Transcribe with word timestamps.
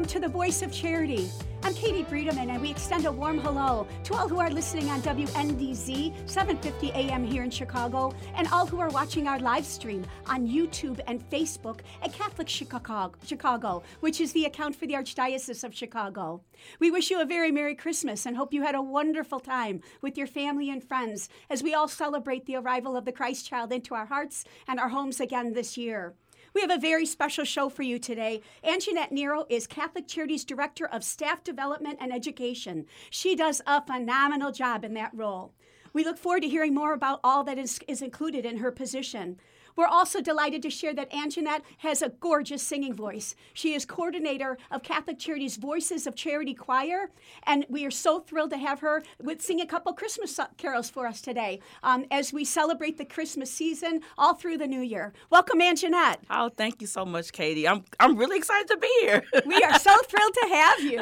Welcome 0.00 0.14
to 0.14 0.26
the 0.26 0.32
Voice 0.32 0.62
of 0.62 0.72
Charity. 0.72 1.28
I'm 1.62 1.74
Katie 1.74 2.04
Breedeman 2.04 2.48
and 2.48 2.62
we 2.62 2.70
extend 2.70 3.04
a 3.04 3.12
warm 3.12 3.38
hello 3.38 3.86
to 4.04 4.14
all 4.14 4.30
who 4.30 4.40
are 4.40 4.48
listening 4.48 4.88
on 4.88 5.02
WNDZ 5.02 6.26
750 6.26 6.92
AM 6.92 7.22
here 7.22 7.42
in 7.42 7.50
Chicago 7.50 8.14
and 8.34 8.48
all 8.48 8.64
who 8.64 8.80
are 8.80 8.88
watching 8.88 9.28
our 9.28 9.38
live 9.38 9.66
stream 9.66 10.06
on 10.24 10.48
YouTube 10.48 11.00
and 11.06 11.20
Facebook 11.28 11.80
at 12.02 12.14
Catholic 12.14 12.48
Chicago, 12.48 13.12
Chicago, 13.26 13.82
which 14.00 14.22
is 14.22 14.32
the 14.32 14.46
account 14.46 14.74
for 14.74 14.86
the 14.86 14.94
Archdiocese 14.94 15.64
of 15.64 15.74
Chicago. 15.74 16.40
We 16.78 16.90
wish 16.90 17.10
you 17.10 17.20
a 17.20 17.26
very 17.26 17.52
Merry 17.52 17.74
Christmas 17.74 18.24
and 18.24 18.38
hope 18.38 18.54
you 18.54 18.62
had 18.62 18.74
a 18.74 18.80
wonderful 18.80 19.38
time 19.38 19.82
with 20.00 20.16
your 20.16 20.26
family 20.26 20.70
and 20.70 20.82
friends 20.82 21.28
as 21.50 21.62
we 21.62 21.74
all 21.74 21.88
celebrate 21.88 22.46
the 22.46 22.56
arrival 22.56 22.96
of 22.96 23.04
the 23.04 23.12
Christ 23.12 23.46
child 23.46 23.70
into 23.70 23.94
our 23.94 24.06
hearts 24.06 24.46
and 24.66 24.80
our 24.80 24.88
homes 24.88 25.20
again 25.20 25.52
this 25.52 25.76
year. 25.76 26.14
We 26.52 26.62
have 26.62 26.70
a 26.70 26.78
very 26.78 27.06
special 27.06 27.44
show 27.44 27.68
for 27.68 27.82
you 27.82 27.98
today. 27.98 28.40
Anjanette 28.64 29.12
Nero 29.12 29.46
is 29.48 29.68
Catholic 29.68 30.08
Charities 30.08 30.44
Director 30.44 30.86
of 30.86 31.04
Staff 31.04 31.44
Development 31.44 31.96
and 32.00 32.12
Education. 32.12 32.86
She 33.08 33.36
does 33.36 33.62
a 33.66 33.84
phenomenal 33.84 34.50
job 34.50 34.84
in 34.84 34.94
that 34.94 35.12
role. 35.14 35.52
We 35.92 36.04
look 36.04 36.18
forward 36.18 36.42
to 36.42 36.48
hearing 36.48 36.74
more 36.74 36.92
about 36.92 37.20
all 37.22 37.44
that 37.44 37.58
is, 37.58 37.78
is 37.86 38.02
included 38.02 38.44
in 38.44 38.58
her 38.58 38.72
position. 38.72 39.38
We're 39.80 39.86
also 39.86 40.20
delighted 40.20 40.60
to 40.64 40.68
share 40.68 40.92
that 40.92 41.10
Anjanette 41.10 41.62
has 41.78 42.02
a 42.02 42.10
gorgeous 42.10 42.62
singing 42.62 42.92
voice. 42.92 43.34
She 43.54 43.72
is 43.72 43.86
coordinator 43.86 44.58
of 44.70 44.82
Catholic 44.82 45.18
Charities 45.18 45.56
Voices 45.56 46.06
of 46.06 46.14
Charity 46.14 46.52
Choir, 46.52 47.08
and 47.44 47.64
we 47.70 47.86
are 47.86 47.90
so 47.90 48.20
thrilled 48.20 48.50
to 48.50 48.58
have 48.58 48.80
her 48.80 49.02
with 49.22 49.40
sing 49.40 49.58
a 49.58 49.66
couple 49.66 49.94
Christmas 49.94 50.38
carols 50.58 50.90
for 50.90 51.06
us 51.06 51.22
today 51.22 51.60
um, 51.82 52.04
as 52.10 52.30
we 52.30 52.44
celebrate 52.44 52.98
the 52.98 53.06
Christmas 53.06 53.50
season 53.50 54.02
all 54.18 54.34
through 54.34 54.58
the 54.58 54.66
new 54.66 54.82
year. 54.82 55.14
Welcome, 55.30 55.60
Anjanette. 55.60 56.18
Oh, 56.28 56.50
thank 56.50 56.82
you 56.82 56.86
so 56.86 57.06
much, 57.06 57.32
Katie. 57.32 57.66
I'm 57.66 57.82
I'm 57.98 58.18
really 58.18 58.36
excited 58.36 58.68
to 58.68 58.76
be 58.76 58.94
here. 59.00 59.24
we 59.46 59.62
are 59.62 59.78
so 59.78 59.96
thrilled 60.02 60.34
to 60.34 60.48
have 60.50 60.80
you. 60.80 61.00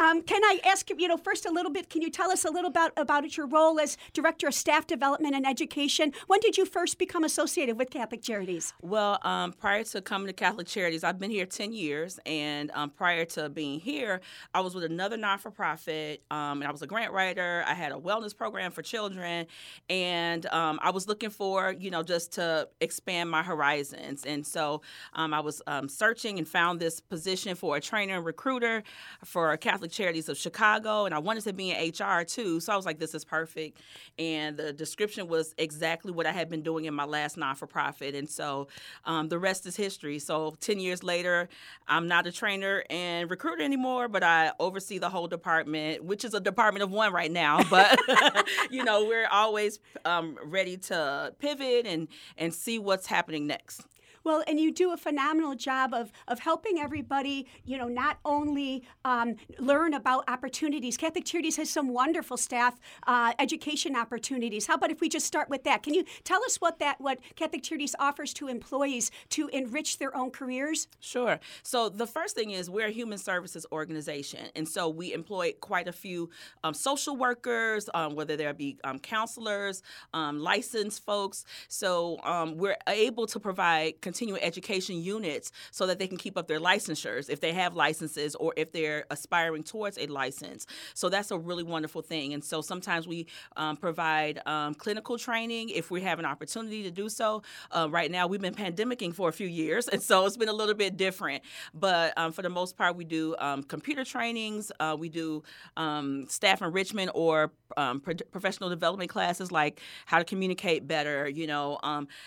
Um, 0.00 0.22
can 0.22 0.42
I 0.42 0.58
ask 0.64 0.90
you, 0.90 0.96
you 0.98 1.06
know, 1.06 1.16
first 1.16 1.46
a 1.46 1.50
little 1.52 1.70
bit? 1.70 1.90
Can 1.90 2.02
you 2.02 2.10
tell 2.10 2.32
us 2.32 2.44
a 2.44 2.50
little 2.50 2.70
about 2.70 2.90
about 2.96 3.36
your 3.36 3.46
role 3.46 3.78
as 3.78 3.96
director 4.14 4.48
of 4.48 4.54
staff 4.54 4.88
development 4.88 5.36
and 5.36 5.46
education? 5.46 6.12
When 6.26 6.40
did 6.40 6.58
you 6.58 6.64
first 6.64 6.98
become 6.98 7.22
associated 7.22 7.78
with 7.78 7.90
Catholic 7.90 7.99
Charities? 8.22 8.72
Well, 8.80 9.18
um, 9.22 9.52
prior 9.52 9.84
to 9.84 10.00
coming 10.00 10.26
to 10.28 10.32
Catholic 10.32 10.66
Charities, 10.66 11.04
I've 11.04 11.18
been 11.18 11.30
here 11.30 11.44
10 11.44 11.74
years. 11.74 12.18
And 12.24 12.70
um, 12.72 12.88
prior 12.88 13.26
to 13.26 13.50
being 13.50 13.78
here, 13.78 14.22
I 14.54 14.60
was 14.60 14.74
with 14.74 14.84
another 14.84 15.18
non 15.18 15.38
for 15.38 15.50
profit. 15.50 16.22
Um, 16.30 16.62
and 16.62 16.64
I 16.64 16.72
was 16.72 16.80
a 16.80 16.86
grant 16.86 17.12
writer. 17.12 17.62
I 17.66 17.74
had 17.74 17.92
a 17.92 17.96
wellness 17.96 18.34
program 18.34 18.72
for 18.72 18.80
children. 18.80 19.46
And 19.90 20.46
um, 20.46 20.78
I 20.82 20.90
was 20.90 21.08
looking 21.08 21.28
for, 21.28 21.76
you 21.78 21.90
know, 21.90 22.02
just 22.02 22.32
to 22.32 22.68
expand 22.80 23.30
my 23.30 23.42
horizons. 23.42 24.24
And 24.24 24.46
so 24.46 24.80
um, 25.12 25.34
I 25.34 25.40
was 25.40 25.60
um, 25.66 25.86
searching 25.86 26.38
and 26.38 26.48
found 26.48 26.80
this 26.80 27.00
position 27.00 27.54
for 27.54 27.76
a 27.76 27.82
trainer 27.82 28.16
and 28.16 28.24
recruiter 28.24 28.82
for 29.26 29.54
Catholic 29.58 29.90
Charities 29.90 30.30
of 30.30 30.38
Chicago. 30.38 31.04
And 31.04 31.14
I 31.14 31.18
wanted 31.18 31.44
to 31.44 31.52
be 31.52 31.70
in 31.70 31.90
HR 31.90 32.24
too. 32.24 32.60
So 32.60 32.72
I 32.72 32.76
was 32.76 32.86
like, 32.86 32.98
this 32.98 33.14
is 33.14 33.26
perfect. 33.26 33.78
And 34.18 34.56
the 34.56 34.72
description 34.72 35.28
was 35.28 35.54
exactly 35.58 36.12
what 36.12 36.24
I 36.24 36.32
had 36.32 36.48
been 36.48 36.62
doing 36.62 36.86
in 36.86 36.94
my 36.94 37.04
last 37.04 37.36
non 37.36 37.54
for 37.56 37.66
profit. 37.66 37.89
And 38.14 38.28
so 38.28 38.68
um, 39.04 39.28
the 39.28 39.38
rest 39.38 39.66
is 39.66 39.76
history. 39.76 40.18
So 40.18 40.56
10 40.60 40.78
years 40.80 41.02
later, 41.02 41.48
I'm 41.88 42.08
not 42.08 42.26
a 42.26 42.32
trainer 42.32 42.84
and 42.90 43.30
recruiter 43.30 43.62
anymore, 43.62 44.08
but 44.08 44.22
I 44.22 44.52
oversee 44.58 44.98
the 44.98 45.08
whole 45.08 45.26
department, 45.26 46.04
which 46.04 46.24
is 46.24 46.34
a 46.34 46.40
department 46.40 46.82
of 46.82 46.90
one 46.90 47.12
right 47.12 47.30
now. 47.30 47.62
But, 47.64 47.98
you 48.70 48.84
know, 48.84 49.04
we're 49.04 49.28
always 49.28 49.78
um, 50.04 50.38
ready 50.44 50.76
to 50.76 51.34
pivot 51.38 51.86
and, 51.86 52.08
and 52.36 52.54
see 52.54 52.78
what's 52.78 53.06
happening 53.06 53.46
next. 53.46 53.82
Well, 54.24 54.42
and 54.46 54.60
you 54.60 54.72
do 54.72 54.92
a 54.92 54.96
phenomenal 54.96 55.54
job 55.54 55.94
of, 55.94 56.12
of 56.28 56.40
helping 56.40 56.78
everybody, 56.78 57.46
you 57.64 57.78
know, 57.78 57.88
not 57.88 58.18
only 58.24 58.82
um, 59.04 59.36
learn 59.58 59.94
about 59.94 60.24
opportunities. 60.28 60.96
Catholic 60.96 61.24
Charities 61.24 61.56
has 61.56 61.70
some 61.70 61.88
wonderful 61.88 62.36
staff 62.36 62.78
uh, 63.06 63.32
education 63.38 63.96
opportunities. 63.96 64.66
How 64.66 64.74
about 64.74 64.90
if 64.90 65.00
we 65.00 65.08
just 65.08 65.26
start 65.26 65.48
with 65.48 65.64
that? 65.64 65.82
Can 65.82 65.94
you 65.94 66.04
tell 66.24 66.44
us 66.44 66.56
what 66.56 66.78
that 66.80 67.00
what 67.00 67.18
Catholic 67.36 67.62
Charities 67.62 67.94
offers 67.98 68.34
to 68.34 68.48
employees 68.48 69.10
to 69.30 69.48
enrich 69.48 69.98
their 69.98 70.14
own 70.16 70.30
careers? 70.30 70.88
Sure. 71.00 71.40
So 71.62 71.88
the 71.88 72.06
first 72.06 72.34
thing 72.34 72.50
is 72.50 72.68
we're 72.68 72.88
a 72.88 72.90
human 72.90 73.18
services 73.18 73.64
organization, 73.72 74.48
and 74.54 74.68
so 74.68 74.88
we 74.88 75.12
employ 75.12 75.52
quite 75.60 75.88
a 75.88 75.92
few 75.92 76.30
um, 76.62 76.74
social 76.74 77.16
workers, 77.16 77.88
um, 77.94 78.14
whether 78.14 78.36
there 78.36 78.52
be 78.52 78.78
um, 78.84 78.98
counselors, 78.98 79.82
um, 80.12 80.40
licensed 80.40 81.04
folks. 81.04 81.44
So 81.68 82.18
um, 82.22 82.56
we're 82.56 82.76
able 82.86 83.26
to 83.26 83.40
provide 83.40 84.00
continuing 84.10 84.42
education 84.42 84.96
units 85.16 85.52
so 85.70 85.86
that 85.86 85.96
they 86.00 86.08
can 86.08 86.18
keep 86.24 86.36
up 86.36 86.46
their 86.48 86.58
licensures 86.58 87.30
if 87.30 87.40
they 87.40 87.52
have 87.52 87.76
licenses 87.76 88.34
or 88.42 88.52
if 88.56 88.72
they're 88.72 89.04
aspiring 89.16 89.62
towards 89.62 89.96
a 89.98 90.06
license. 90.06 90.66
So 90.94 91.08
that's 91.08 91.30
a 91.30 91.38
really 91.38 91.62
wonderful 91.62 92.02
thing. 92.02 92.34
And 92.34 92.42
so 92.42 92.60
sometimes 92.60 93.06
we 93.06 93.20
um, 93.56 93.76
provide 93.76 94.40
um, 94.46 94.74
clinical 94.74 95.16
training 95.16 95.68
if 95.80 95.92
we 95.92 96.00
have 96.00 96.18
an 96.18 96.24
opportunity 96.24 96.82
to 96.82 96.90
do 96.90 97.08
so. 97.08 97.42
Uh, 97.70 97.86
right 97.88 98.10
now, 98.10 98.26
we've 98.26 98.40
been 98.40 98.54
pandemicking 98.54 99.14
for 99.14 99.28
a 99.28 99.32
few 99.32 99.46
years, 99.46 99.86
and 99.86 100.02
so 100.02 100.26
it's 100.26 100.36
been 100.36 100.48
a 100.48 100.58
little 100.62 100.74
bit 100.74 100.96
different. 100.96 101.44
But 101.72 102.06
um, 102.16 102.32
for 102.32 102.42
the 102.42 102.48
most 102.48 102.76
part, 102.76 102.96
we 102.96 103.04
do 103.04 103.36
um, 103.38 103.62
computer 103.62 104.04
trainings, 104.04 104.72
uh, 104.80 104.96
we 104.98 105.08
do 105.08 105.44
um, 105.76 106.26
staff 106.28 106.62
enrichment 106.62 107.12
or 107.14 107.52
um, 107.76 108.00
pro- 108.00 108.14
professional 108.32 108.70
development 108.70 109.08
classes 109.08 109.52
like 109.52 109.80
how 110.06 110.18
to 110.18 110.24
communicate 110.24 110.88
better. 110.88 111.28
You 111.28 111.46
know, 111.46 111.78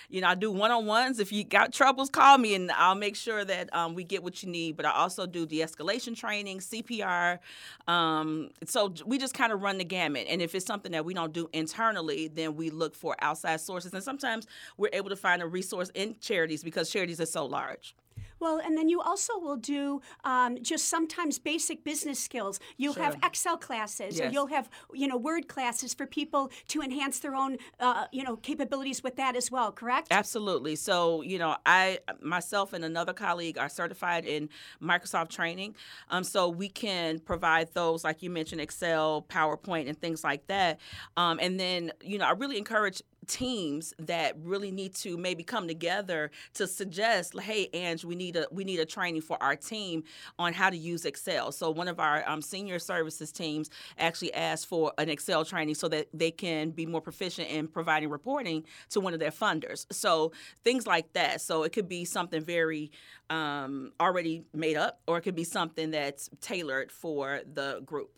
you 0.09 0.21
know, 0.21 0.29
I 0.29 0.35
do 0.35 0.49
one-on-ones 0.49 1.19
if 1.19 1.31
you 1.33 1.43
got 1.43 1.72
troubles, 1.73 2.09
call 2.09 2.37
me 2.37 2.55
and 2.55 2.71
I'll 2.71 2.95
make 2.95 3.15
sure 3.15 3.43
that 3.43 3.73
um, 3.75 3.95
we 3.95 4.03
get 4.03 4.23
what 4.23 4.41
you 4.43 4.49
need. 4.49 4.77
But 4.77 4.85
I 4.85 4.91
also 4.91 5.25
do 5.25 5.45
de 5.45 5.59
escalation 5.59 6.15
training, 6.15 6.59
CPR. 6.59 7.39
Um, 7.87 8.51
so 8.65 8.93
we 9.05 9.17
just 9.17 9.33
kind 9.33 9.51
of 9.51 9.61
run 9.61 9.77
the 9.77 9.83
gamut. 9.83 10.27
And 10.29 10.41
if 10.41 10.55
it's 10.55 10.65
something 10.65 10.91
that 10.93 11.03
we 11.03 11.13
don't 11.13 11.33
do 11.33 11.49
internally, 11.51 12.27
then 12.29 12.55
we 12.55 12.69
look 12.69 12.95
for 12.95 13.15
outside 13.19 13.59
sources. 13.59 13.93
And 13.93 14.03
sometimes 14.03 14.47
we're 14.77 14.89
able 14.93 15.09
to 15.09 15.15
find 15.15 15.41
a 15.41 15.47
resource 15.47 15.91
in 15.93 16.15
charities 16.21 16.63
because 16.63 16.89
charities 16.89 17.19
are 17.19 17.25
so 17.25 17.45
large. 17.45 17.95
Well, 18.43 18.59
and 18.63 18.77
then 18.77 18.89
you 18.89 18.99
also 18.99 19.39
will 19.39 19.55
do 19.55 20.01
um, 20.25 20.57
just 20.61 20.89
sometimes 20.89 21.39
basic 21.39 21.85
business 21.85 22.19
skills. 22.19 22.59
You'll 22.75 22.93
Sure. 22.93 23.03
have 23.03 23.17
Excel 23.23 23.57
classes, 23.57 24.19
or 24.19 24.25
Yes. 24.25 24.33
you'll 24.33 24.47
have 24.47 24.69
you 24.93 25.07
know 25.07 25.15
Word 25.15 25.47
classes 25.47 25.93
for 25.93 26.05
people 26.05 26.51
to 26.67 26.81
enhance 26.81 27.19
their 27.19 27.35
own 27.35 27.57
uh, 27.79 28.07
you 28.11 28.21
know 28.21 28.35
capabilities 28.35 29.01
with 29.01 29.15
that 29.15 29.37
as 29.37 29.49
well. 29.49 29.71
Correct? 29.71 30.09
Absolutely. 30.11 30.75
So, 30.75 31.21
you 31.21 31.39
know, 31.39 31.55
I 31.65 31.99
myself 32.21 32.73
and 32.73 32.83
another 32.83 33.13
colleague 33.13 33.57
are 33.57 33.69
certified 33.69 34.25
in 34.25 34.49
Microsoft 34.81 35.29
training. 35.29 35.75
Um, 36.09 36.25
so 36.25 36.49
we 36.49 36.67
can 36.67 37.19
provide 37.19 37.73
those, 37.73 38.03
like 38.03 38.21
you 38.21 38.29
mentioned, 38.29 38.59
Excel, 38.59 39.25
PowerPoint, 39.29 39.87
and 39.87 39.97
things 39.97 40.21
like 40.21 40.47
that. 40.47 40.81
Um, 41.15 41.39
and 41.41 41.57
then, 41.57 41.93
you 42.03 42.17
know, 42.17 42.25
I 42.25 42.31
really 42.31 42.57
encourage 42.57 43.01
teams 43.27 43.93
that 43.99 44.35
really 44.41 44.71
need 44.71 44.93
to 44.95 45.17
maybe 45.17 45.43
come 45.43 45.67
together 45.67 46.31
to 46.53 46.67
suggest 46.67 47.39
hey 47.39 47.69
Ange 47.73 48.03
we 48.05 48.15
need 48.15 48.35
a 48.35 48.45
we 48.51 48.63
need 48.63 48.79
a 48.79 48.85
training 48.85 49.21
for 49.21 49.41
our 49.41 49.55
team 49.55 50.03
on 50.39 50.53
how 50.53 50.69
to 50.69 50.77
use 50.77 51.05
Excel. 51.05 51.51
So 51.51 51.71
one 51.71 51.87
of 51.87 51.99
our 51.99 52.27
um, 52.27 52.41
senior 52.41 52.79
services 52.79 53.31
teams 53.31 53.69
actually 53.97 54.33
asked 54.33 54.67
for 54.67 54.93
an 54.97 55.09
Excel 55.09 55.45
training 55.45 55.75
so 55.75 55.87
that 55.89 56.07
they 56.13 56.31
can 56.31 56.71
be 56.71 56.85
more 56.85 57.01
proficient 57.01 57.49
in 57.49 57.67
providing 57.67 58.09
reporting 58.09 58.63
to 58.89 58.99
one 58.99 59.13
of 59.13 59.19
their 59.19 59.31
funders. 59.31 59.85
So 59.91 60.31
things 60.63 60.87
like 60.87 61.13
that. 61.13 61.41
So 61.41 61.63
it 61.63 61.71
could 61.71 61.87
be 61.87 62.05
something 62.05 62.43
very 62.43 62.91
um, 63.29 63.93
already 63.99 64.43
made 64.53 64.77
up 64.77 64.99
or 65.07 65.17
it 65.17 65.21
could 65.21 65.35
be 65.35 65.43
something 65.43 65.91
that's 65.91 66.29
tailored 66.41 66.91
for 66.91 67.41
the 67.53 67.81
group 67.85 68.11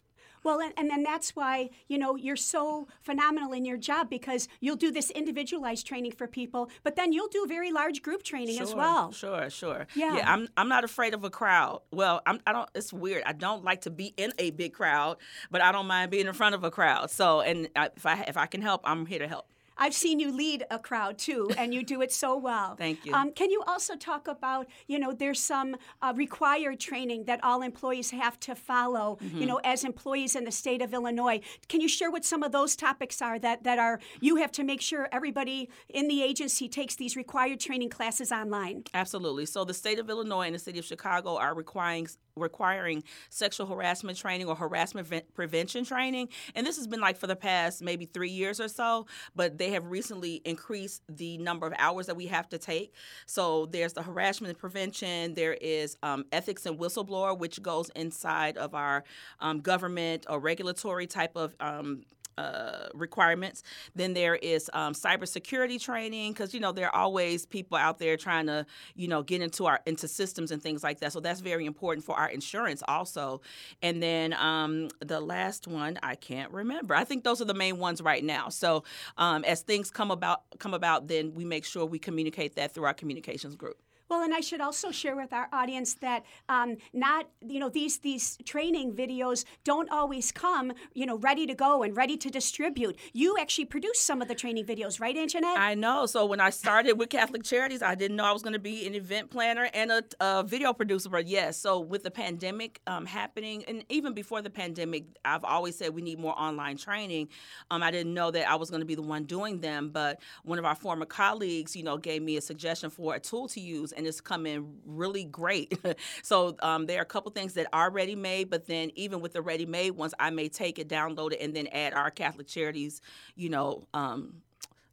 Well, 0.45 0.62
and, 0.62 0.74
and 0.77 0.89
then 0.89 1.01
that's 1.01 1.36
why, 1.36 1.71
you 1.88 1.97
know, 1.97 2.15
you're 2.15 2.36
so 2.36 2.88
phenomenal 3.01 3.51
in 3.51 3.65
your 3.65 3.77
job 3.77 4.12
because 4.12 4.47
you'll 4.62 4.75
do 4.75 4.92
this 4.92 5.09
individualized 5.09 5.88
training 5.88 6.12
for 6.12 6.27
people, 6.27 6.69
but 6.83 6.95
then 6.95 7.12
you'll 7.12 7.30
do 7.30 7.45
very 7.47 7.71
large 7.71 8.03
group 8.03 8.21
training 8.21 8.57
sure, 8.57 8.63
as 8.63 8.75
well. 8.75 9.12
Sure, 9.12 9.50
sure. 9.50 9.88
Yeah. 9.95 10.18
yeah 10.18 10.31
I'm, 10.31 10.47
I'm 10.56 10.69
not 10.69 10.83
afraid 10.83 11.15
of 11.15 11.24
a 11.24 11.31
crowd. 11.31 11.81
Well, 11.92 12.21
I'm, 12.27 12.39
I 12.45 12.51
don't, 12.53 12.69
it's 12.75 12.94
weird. 12.94 13.24
I 13.25 13.33
don't 13.33 13.63
like 13.63 13.81
to 13.81 13.89
be 13.89 14.13
in 14.18 14.33
a 14.38 14.51
big 14.51 14.74
crowd, 14.74 15.18
but 15.50 15.62
I 15.62 15.71
don't 15.71 15.88
mind 15.88 16.12
being 16.12 16.27
in 16.27 16.33
front 16.33 16.53
of 16.53 16.63
a 16.63 16.69
crowd. 16.69 17.09
So, 17.09 17.42
and 17.42 17.68
I, 17.75 17.89
if 17.95 18.06
I, 18.06 18.21
if 18.27 18.38
I 18.38 18.45
can 18.45 18.62
help, 18.62 18.81
I'm 18.83 19.07
here 19.07 19.19
to 19.19 19.27
help. 19.27 19.47
I've 19.77 19.94
seen 19.94 20.19
you 20.19 20.31
lead 20.31 20.63
a 20.72 20.80
crowd 20.80 21.18
too, 21.18 21.50
and 21.57 21.74
you 21.74 21.83
do 21.83 22.01
it 22.01 22.12
so 22.12 22.38
well. 22.38 22.75
Thank 22.77 23.06
you. 23.06 23.13
Um, 23.13 23.31
can 23.31 23.50
you 23.51 23.62
also 23.68 23.95
talk 23.95 24.27
about, 24.27 24.68
you 24.88 25.00
know, 25.00 25.12
there's 25.12 25.39
some 25.42 25.75
uh, 26.01 26.13
required 26.16 26.80
training 26.80 27.25
that 27.25 27.44
all 27.44 27.62
employees 27.62 28.12
have 28.12 28.39
to 28.42 28.56
follow, 28.56 29.18
Mm-hmm. 29.22 29.39
you 29.39 29.45
know, 29.45 29.60
as 29.63 29.83
employees 29.83 30.36
in 30.36 30.44
the 30.45 30.51
state 30.51 30.81
of 30.81 30.94
Illinois. 30.94 31.39
Can 31.68 31.80
you 31.81 31.88
share 31.88 32.12
what 32.12 32.24
some 32.25 32.44
of 32.44 32.51
those 32.51 32.75
topics 32.75 33.22
are 33.22 33.38
that, 33.39 33.63
that 33.63 33.80
are, 33.80 34.00
you 34.19 34.38
have 34.38 34.51
to 34.54 34.63
make 34.63 34.81
sure 34.81 35.07
everybody 35.12 35.69
in 35.89 36.07
the 36.07 36.21
agency 36.24 36.68
takes 36.68 36.95
these 36.95 37.16
required 37.16 37.60
training 37.60 37.89
classes 37.89 38.31
online? 38.31 38.83
Absolutely. 38.94 39.45
So 39.45 39.63
the 39.63 39.74
state 39.74 40.00
of 40.00 40.10
Illinois 40.10 40.45
and 40.48 40.56
the 40.56 40.60
city 40.60 40.80
of 40.80 40.86
Chicago 40.86 41.38
are 41.38 41.54
requiring 41.54 42.07
requiring 42.38 43.02
sexual 43.30 43.66
harassment 43.66 44.18
training 44.18 44.48
or 44.48 44.56
harassment 44.56 45.08
ve- 45.08 45.22
prevention 45.34 45.86
training. 45.86 46.28
And 46.54 46.68
this 46.68 46.76
has 46.76 46.86
been 46.86 47.00
like 47.00 47.16
for 47.18 47.28
the 47.28 47.36
past 47.36 47.82
maybe 47.82 48.06
three 48.06 48.30
years 48.30 48.60
or 48.60 48.68
so 48.68 49.06
but 49.36 49.58
they 49.58 49.72
have 49.72 49.86
recently 49.86 50.42
increased 50.44 51.02
the 51.08 51.38
number 51.38 51.66
of 51.66 51.74
hours 51.78 52.08
that 52.08 52.16
we 52.16 52.28
have 52.28 52.50
to 52.50 52.58
take. 52.58 52.94
So 53.26 53.68
there's 53.68 53.94
the 53.94 54.04
harassment 54.04 54.58
prevention 54.58 55.34
there 55.34 55.54
is 55.54 55.96
um, 56.04 56.26
ethics 56.34 56.66
and 56.66 56.78
whistleblower 56.78 57.38
which 57.38 57.62
goes 57.62 57.90
inside 57.96 58.58
of 58.58 58.76
our 58.76 59.06
um, 59.40 59.62
government 59.62 60.26
or 60.30 60.40
regulatory 60.40 61.08
type 61.08 61.38
of 61.38 61.56
um, 61.62 62.04
uh, 62.38 62.88
requirements. 62.94 63.64
Then 63.96 64.14
there 64.14 64.36
is 64.36 64.70
um, 64.74 64.94
cybersecurity 64.94 65.82
training 65.82 66.34
because 66.34 66.54
you 66.54 66.60
know 66.60 66.72
there 66.72 66.88
are 66.88 66.96
always 66.96 67.46
people 67.46 67.78
out 67.78 68.00
there 68.00 68.18
trying 68.18 68.48
to 68.48 68.66
you 68.96 69.08
know 69.08 69.24
get 69.24 69.42
into 69.42 69.66
our 69.66 69.80
into 69.86 70.08
systems 70.08 70.52
and 70.52 70.62
things 70.62 70.84
like 70.84 71.00
that. 71.00 71.14
So 71.14 71.20
that's 71.20 71.42
very 71.42 71.66
important 71.66 72.06
for 72.06 72.16
our 72.16 72.30
insurance 72.30 72.84
also. 72.88 73.42
And 73.82 74.02
then 74.02 74.34
um, 74.34 74.90
the 75.00 75.20
last 75.20 75.68
one 75.68 76.00
I 76.04 76.16
can't 76.16 76.52
remember. 76.52 76.96
I 76.96 77.04
think 77.04 77.24
those 77.24 77.42
are 77.42 77.46
the 77.46 77.54
main 77.54 77.78
ones 77.78 78.02
right 78.02 78.24
now. 78.24 78.50
So 78.50 78.84
um, 79.18 79.44
as 79.46 79.62
things 79.62 79.90
come 79.92 80.12
about 80.12 80.44
come 80.60 80.74
about, 80.74 81.08
then 81.08 81.34
we 81.34 81.46
make 81.46 81.66
sure 81.66 81.86
we 81.86 82.00
communicate 82.00 82.56
that 82.56 82.74
through 82.74 82.86
our 82.86 82.94
communications 82.94 83.56
group. 83.56 83.78
Well, 84.10 84.22
and 84.22 84.34
I 84.34 84.40
should 84.40 84.62
also 84.62 84.92
share 84.92 85.16
with 85.16 85.34
our 85.34 85.48
audience 85.52 85.96
that 85.96 86.24
um, 86.48 86.78
not 86.94 87.28
you 87.42 87.60
know 87.60 87.69
these 87.69 88.00
these 88.00 88.38
training 88.46 88.94
videos 88.94 89.46
don't 89.63 89.90
always 89.90 90.31
come 90.31 90.74
you 90.94 91.06
know 91.06 91.18
ready 91.18 91.48
to 91.48 91.56
go 91.56 91.81
and 91.84 91.96
ready 91.98 92.18
to 92.18 92.30
distribute. 92.30 92.98
You 93.13 93.38
actually 93.40 93.66
produce 93.66 94.00
some 94.00 94.22
of 94.22 94.28
the 94.28 94.36
training 94.36 94.66
videos, 94.66 95.00
right, 95.00 95.16
Anjanette? 95.16 95.57
I 95.57 95.74
know. 95.74 96.06
So 96.06 96.25
when 96.25 96.40
I 96.40 96.52
started 96.52 96.94
with 96.94 97.10
Catholic 97.10 97.44
Charities, 97.44 97.81
I 97.81 97.96
didn't 97.96 98.18
know 98.18 98.25
I 98.25 98.31
was 98.31 98.44
going 98.44 98.54
to 98.54 98.60
be 98.60 98.86
an 98.86 98.94
event 98.94 99.31
planner 99.31 99.69
and 99.74 99.92
a, 99.92 100.04
a 100.19 100.44
video 100.44 100.74
producer. 100.74 101.10
But 101.10 101.28
yes, 101.28 101.57
so 101.57 101.80
with 101.80 102.04
the 102.04 102.12
pandemic 102.12 102.81
um, 102.86 103.06
happening, 103.06 103.63
and 103.68 103.84
even 103.90 104.13
before 104.13 104.42
the 104.42 104.50
pandemic, 104.50 105.06
I've 105.24 105.44
always 105.44 105.78
said 105.78 105.96
we 105.96 106.02
need 106.02 106.19
more 106.19 106.40
online 106.40 106.78
training. 106.78 107.30
Um, 107.72 107.81
I 107.81 107.90
didn't 107.90 108.13
know 108.13 108.30
that 108.31 108.48
I 108.48 108.56
was 108.56 108.69
going 108.69 108.81
to 108.81 108.86
be 108.86 108.96
the 108.96 109.02
one 109.02 109.24
doing 109.24 109.62
them, 109.62 109.90
but 109.90 110.22
one 110.44 110.60
of 110.60 110.66
our 110.66 110.75
former 110.75 111.06
colleagues, 111.06 111.75
you 111.75 111.84
know, 111.84 111.98
gave 111.98 112.22
me 112.22 112.38
a 112.38 112.42
suggestion 112.42 112.90
for 112.90 113.16
a 113.16 113.19
tool 113.19 113.48
to 113.50 113.60
use, 113.60 113.92
and 113.95 114.06
it's 114.07 114.21
come 114.21 114.45
in 114.45 114.77
really 114.86 115.24
great. 115.24 115.77
so 116.24 116.56
um, 116.62 116.86
there 116.86 117.00
are 117.00 117.03
a 117.03 117.06
couple 117.06 117.31
things 117.31 117.53
that 117.53 117.68
are 117.74 117.89
ready 117.89 118.15
made, 118.15 118.50
but 118.50 118.68
then 118.68 118.92
even 118.95 119.21
with 119.21 119.33
the 119.33 119.42
ready 119.42 119.65
made 119.65 119.92
ones, 119.92 120.13
I 120.19 120.30
may 120.30 120.50
take 120.50 120.80
it, 120.80 120.88
download 120.89 121.33
it, 121.33 121.42
and 121.42 121.56
then 121.56 121.68
add 121.68 121.94
our 121.94 122.12
Catholic 122.12 122.47
Charities, 122.47 123.01
you 123.36 123.50
know. 123.50 123.88
Um, 123.94 124.42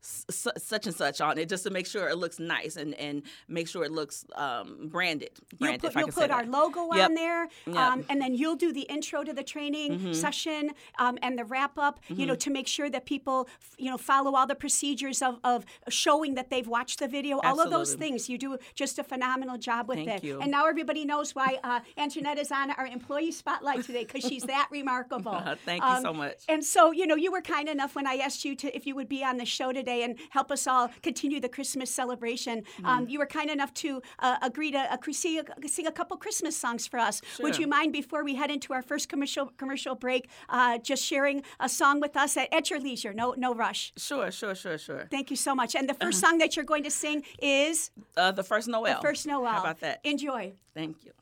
s- 0.03 0.47
such 0.59 0.87
and 0.87 0.95
such 0.95 1.21
on 1.21 1.39
it 1.39 1.49
just 1.49 1.63
to 1.65 1.71
make 1.71 1.87
sure 1.87 2.09
it 2.09 2.17
looks 2.17 2.39
nice 2.39 2.77
and, 2.77 2.95
and 2.95 3.23
make 3.49 3.69
sure 3.69 3.85
it 3.85 3.93
looks 3.93 4.25
um, 4.37 4.89
branded. 4.89 5.31
You'll 5.59 5.79
put, 5.79 5.95
you'll 5.95 6.09
put 6.09 6.31
our 6.31 6.43
that. 6.45 6.51
logo 6.51 6.93
Yep. 6.93 7.05
on 7.11 7.15
there, 7.15 7.49
Yep. 7.67 7.77
um, 7.77 8.05
and 8.09 8.21
then 8.21 8.35
you'll 8.35 8.57
do 8.57 8.73
the 8.73 8.83
intro 8.83 9.23
to 9.25 9.33
the 9.33 9.43
training 9.43 9.93
Mm-hmm. 9.93 10.13
session 10.13 10.71
um, 10.99 11.19
and 11.23 11.39
the 11.39 11.45
wrap 11.45 11.79
up. 11.79 12.01
You 12.09 12.27
know, 12.27 12.35
to 12.37 12.51
make 12.51 12.67
sure 12.67 12.89
that 12.91 13.05
people, 13.07 13.49
you 13.79 13.91
know, 13.91 13.99
follow 13.99 14.35
all 14.35 14.47
the 14.47 14.55
procedures 14.55 15.23
of, 15.23 15.39
of 15.45 15.65
showing 15.89 16.35
that 16.35 16.51
they've 16.51 16.67
watched 16.69 16.99
the 16.99 17.09
video. 17.09 17.39
All 17.45 17.61
of 17.61 17.71
those 17.71 17.95
things, 17.95 18.29
you 18.29 18.39
do 18.39 18.59
just 18.75 18.99
a 18.99 19.05
phenomenal 19.05 19.57
job 19.59 19.89
with 19.89 19.99
Thank 19.99 20.23
it. 20.23 20.25
you. 20.25 20.41
And 20.41 20.51
now 20.51 20.67
everybody 20.67 21.05
knows 21.05 21.35
why 21.35 21.59
uh, 21.65 21.81
Anjanette 21.99 22.39
is 22.39 22.51
on 22.53 22.71
our 22.73 22.87
employee 22.87 23.33
spotlight 23.33 23.85
today 23.85 24.05
because 24.05 24.23
she's 24.29 24.43
that 24.45 24.69
remarkable. 24.71 25.35
Um, 25.35 25.57
Thank 25.65 25.83
you 25.85 26.01
so 26.03 26.13
much. 26.13 26.43
And 26.49 26.65
so, 26.65 26.91
you 26.91 27.07
know, 27.07 27.17
you 27.17 27.31
were 27.33 27.41
kind 27.43 27.69
enough 27.69 27.95
when 27.95 28.07
I 28.07 28.15
asked 28.17 28.45
you 28.45 28.55
to 28.57 28.75
if 28.77 28.87
you 28.87 28.95
would 28.95 29.09
be 29.09 29.23
on 29.25 29.37
the 29.37 29.45
show 29.47 29.73
today 29.73 29.92
and 30.01 30.19
help 30.31 30.49
us 30.51 30.67
all 30.67 30.89
continue 31.03 31.39
the 31.41 31.49
Christmas 31.57 31.91
celebration. 31.91 32.57
Mm-hmm. 32.63 32.87
Um, 32.87 33.03
you 33.11 33.19
were 33.19 33.31
kind 33.39 33.51
enough 33.51 33.73
to 33.85 34.01
uh, 34.21 34.37
agree 34.43 34.71
to 34.73 34.79
uh, 34.79 34.97
sing, 35.13 35.41
a, 35.41 35.69
sing 35.69 35.87
a 35.87 35.93
couple 35.93 36.17
Christmas 36.17 36.57
songs 36.57 36.87
for 36.87 36.99
us. 36.99 37.21
Would 37.45 37.59
you 37.59 37.67
mind 37.67 37.93
before 37.93 38.23
we 38.25 38.35
head 38.35 38.51
into 38.51 38.73
our 38.73 38.83
first 38.83 39.09
commercial 39.09 39.47
commercial 39.63 39.95
break, 39.95 40.23
uh, 40.49 40.79
just 40.79 41.03
sharing 41.05 41.43
a 41.61 41.69
song 41.69 42.01
with 42.01 42.17
us 42.17 42.37
at, 42.37 42.49
at 42.53 42.71
your 42.71 42.81
leisure? 42.81 43.13
No, 43.13 43.35
no 43.37 43.51
rush. 43.55 43.93
Sure, 43.97 44.31
sure, 44.31 44.55
sure, 44.55 44.79
sure. 44.79 45.05
Thank 45.11 45.31
you 45.31 45.37
so 45.37 45.55
much. 45.55 45.75
And 45.75 45.89
the 45.89 45.95
1st 45.95 46.03
Uh-huh. 46.03 46.29
song 46.29 46.39
that 46.39 46.51
you're 46.57 46.65
going 46.75 46.85
to 46.85 46.91
sing 46.91 47.25
is 47.41 47.91
Uh, 48.17 48.31
the 48.33 48.45
first 48.45 48.69
Noel. 48.69 48.97
The 48.97 49.01
First 49.09 49.27
Noel. 49.27 49.53
How 49.53 49.61
about 49.61 49.81
that? 49.81 50.01
Enjoy. 50.05 50.53
Thank 50.75 51.05
you. 51.05 51.13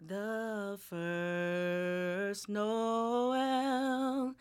The 0.00 0.78
first 0.88 2.48
Noel, 2.48 4.34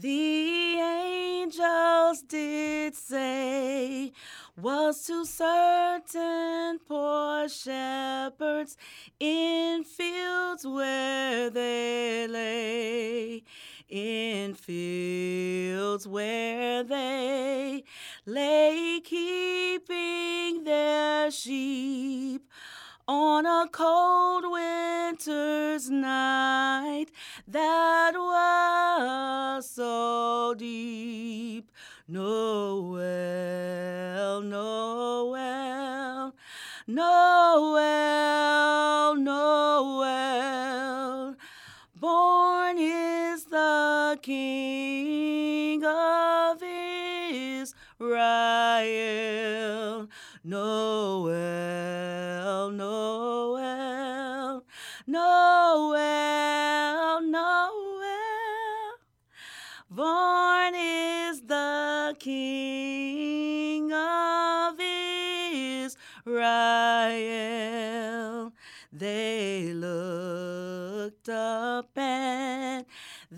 the 0.00 0.78
angels 0.78 2.22
did 2.22 2.94
say, 2.94 4.12
was 4.56 5.04
to 5.06 5.24
certain 5.24 6.78
poor 6.86 7.48
shepherds 7.48 8.76
in 9.18 9.82
fields 9.82 10.64
where 10.64 11.50
they 11.50 12.28
lay, 12.28 13.42
in 13.88 14.54
fields 14.54 16.06
where 16.06 16.84
they 16.84 17.82
lay 18.24 19.00
keeping 19.02 20.62
their 20.62 21.28
sheep 21.32 22.46
on 23.08 23.46
a 23.46 23.66
cold 23.72 24.44
winter's 24.46 25.90
night 25.90 27.06
that 27.48 28.12
was 28.14 28.57
so 29.62 30.54
deep. 30.56 31.70
Noel, 32.06 33.02
Noel, 34.42 36.32
Noel, 36.86 38.36
Noel. 39.16 40.16
Born 41.96 42.78
is 42.78 43.44
the 43.46 44.18
King 44.22 45.84
of 45.84 46.62
Israel. 46.62 47.78
Noel, 50.44 51.87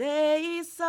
they 0.00 0.62
saw 0.64 0.88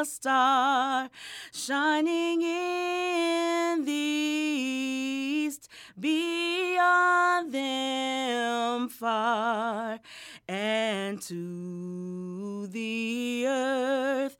a 0.00 0.04
star 0.04 1.08
shining 1.52 2.42
in 2.42 3.84
the 3.84 3.92
east 3.92 5.68
beyond 6.00 7.52
them 7.54 8.88
far 8.88 10.00
and 10.48 11.22
to 11.22 12.66
the 12.66 13.44
earth 13.46 14.36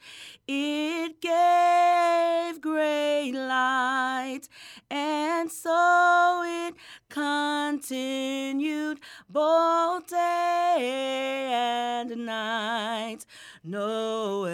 it 0.48 1.20
gave 1.20 2.60
great 2.60 3.30
light 3.30 4.48
and 4.90 5.52
so 5.52 6.42
it 6.44 6.74
continued 7.08 8.98
both 9.32 10.08
day 10.08 11.48
and 11.50 12.10
night. 12.26 13.24
Noel, 13.64 14.50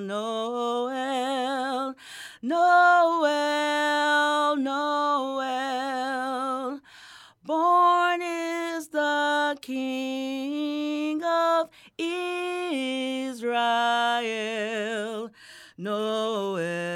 Noel, 0.00 1.94
Noel, 2.42 3.26
Noel. 4.56 5.60
Born 7.44 8.22
is 8.22 8.88
the 8.88 9.56
King 9.62 11.22
of 11.22 11.68
Israel. 11.96 12.50
Noel. 15.78 16.95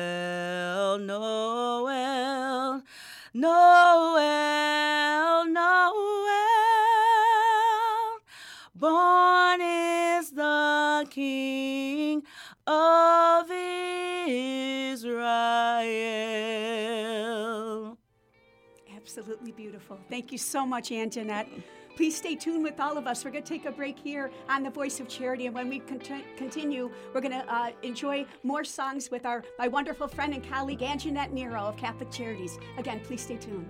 Absolutely 19.11 19.51
beautiful. 19.51 19.99
Thank 20.09 20.31
you 20.31 20.39
so 20.39 20.65
much, 20.65 20.91
Anjanette. 20.91 21.49
Please 21.97 22.17
stay 22.17 22.37
tuned 22.37 22.63
with 22.63 22.79
all 22.79 22.97
of 22.97 23.09
us. 23.09 23.25
We're 23.25 23.33
going 23.33 23.43
to 23.43 23.49
take 23.49 23.65
a 23.65 23.73
break 23.73 23.99
here 23.99 24.31
on 24.49 24.63
the 24.63 24.71
Voice 24.71 25.01
of 25.01 25.09
Charity, 25.09 25.47
and 25.47 25.55
when 25.55 25.69
we 25.69 25.81
cont- 25.81 26.25
continue, 26.37 26.93
we're 27.13 27.21
going 27.21 27.33
to 27.33 27.53
uh, 27.53 27.73
enjoy 27.83 28.25
more 28.45 28.63
songs 28.63 29.11
with 29.11 29.27
our 29.27 29.43
my 29.59 29.67
wonderful 29.67 30.07
friend 30.07 30.33
and 30.33 30.49
colleague 30.49 30.79
Anjanette 30.79 31.33
Nero 31.33 31.61
of 31.61 31.77
Catholic 31.77 32.13
Charities. 32.13 32.61
Again, 32.79 33.01
please 33.01 33.23
stay 33.23 33.37
tuned. 33.37 33.69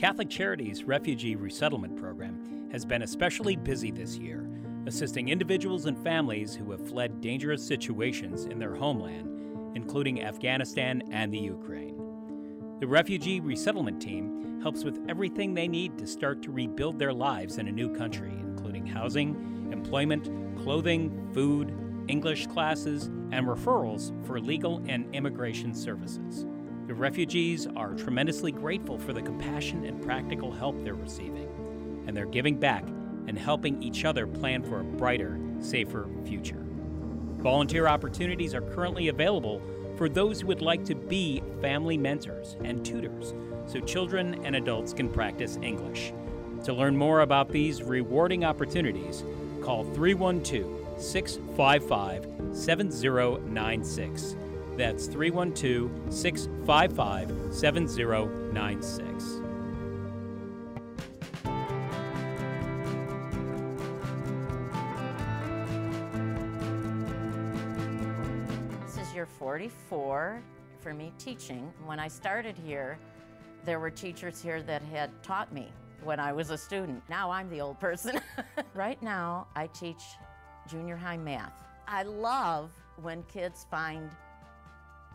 Catholic 0.00 0.30
Charities 0.30 0.84
Refugee 0.84 1.36
Resettlement 1.36 1.94
Program 1.94 2.70
has 2.72 2.86
been 2.86 3.02
especially 3.02 3.54
busy 3.54 3.90
this 3.90 4.16
year, 4.16 4.48
assisting 4.86 5.28
individuals 5.28 5.84
and 5.84 6.02
families 6.02 6.54
who 6.54 6.70
have 6.70 6.88
fled 6.88 7.20
dangerous 7.20 7.62
situations 7.62 8.46
in 8.46 8.58
their 8.58 8.74
homeland, 8.74 9.76
including 9.76 10.22
Afghanistan 10.22 11.02
and 11.10 11.30
the 11.30 11.38
Ukraine. 11.38 11.98
The 12.80 12.86
Refugee 12.86 13.40
Resettlement 13.40 14.00
Team 14.00 14.62
helps 14.62 14.84
with 14.84 14.98
everything 15.06 15.52
they 15.52 15.68
need 15.68 15.98
to 15.98 16.06
start 16.06 16.40
to 16.44 16.50
rebuild 16.50 16.98
their 16.98 17.12
lives 17.12 17.58
in 17.58 17.68
a 17.68 17.72
new 17.72 17.94
country, 17.94 18.32
including 18.40 18.86
housing, 18.86 19.68
employment, 19.70 20.30
clothing, 20.62 21.28
food, 21.34 21.76
English 22.08 22.46
classes, 22.46 23.08
and 23.32 23.46
referrals 23.46 24.14
for 24.26 24.40
legal 24.40 24.82
and 24.88 25.14
immigration 25.14 25.74
services. 25.74 26.46
The 26.90 26.96
refugees 26.96 27.68
are 27.76 27.94
tremendously 27.94 28.50
grateful 28.50 28.98
for 28.98 29.12
the 29.12 29.22
compassion 29.22 29.84
and 29.84 30.02
practical 30.02 30.50
help 30.50 30.82
they're 30.82 30.94
receiving, 30.94 31.48
and 32.08 32.16
they're 32.16 32.26
giving 32.26 32.58
back 32.58 32.82
and 33.28 33.38
helping 33.38 33.80
each 33.80 34.04
other 34.04 34.26
plan 34.26 34.60
for 34.64 34.80
a 34.80 34.82
brighter, 34.82 35.38
safer 35.60 36.08
future. 36.24 36.66
Volunteer 37.36 37.86
opportunities 37.86 38.56
are 38.56 38.60
currently 38.60 39.06
available 39.06 39.62
for 39.96 40.08
those 40.08 40.40
who 40.40 40.48
would 40.48 40.62
like 40.62 40.84
to 40.86 40.96
be 40.96 41.44
family 41.60 41.96
mentors 41.96 42.56
and 42.64 42.84
tutors 42.84 43.34
so 43.66 43.78
children 43.78 44.44
and 44.44 44.56
adults 44.56 44.92
can 44.92 45.08
practice 45.08 45.60
English. 45.62 46.12
To 46.64 46.72
learn 46.72 46.96
more 46.96 47.20
about 47.20 47.50
these 47.50 47.84
rewarding 47.84 48.44
opportunities, 48.44 49.22
call 49.62 49.84
312 49.94 51.00
655 51.00 52.26
7096 52.52 54.34
that's 54.80 55.06
312 55.08 55.90
655 56.10 57.54
7096. 57.54 59.40
This 68.86 68.96
is 68.96 69.14
year 69.14 69.26
44 69.26 70.42
for 70.80 70.94
me 70.94 71.12
teaching. 71.18 71.70
When 71.84 72.00
I 72.00 72.08
started 72.08 72.56
here, 72.56 72.98
there 73.66 73.80
were 73.80 73.90
teachers 73.90 74.40
here 74.40 74.62
that 74.62 74.80
had 74.80 75.10
taught 75.22 75.52
me 75.52 75.70
when 76.02 76.18
I 76.18 76.32
was 76.32 76.48
a 76.48 76.56
student. 76.56 77.02
Now 77.10 77.30
I'm 77.30 77.50
the 77.50 77.60
old 77.60 77.78
person. 77.80 78.18
right 78.74 79.00
now, 79.02 79.46
I 79.54 79.66
teach 79.66 80.00
junior 80.70 80.96
high 80.96 81.18
math. 81.18 81.52
I 81.86 82.04
love 82.04 82.70
when 82.96 83.22
kids 83.24 83.66
find 83.70 84.10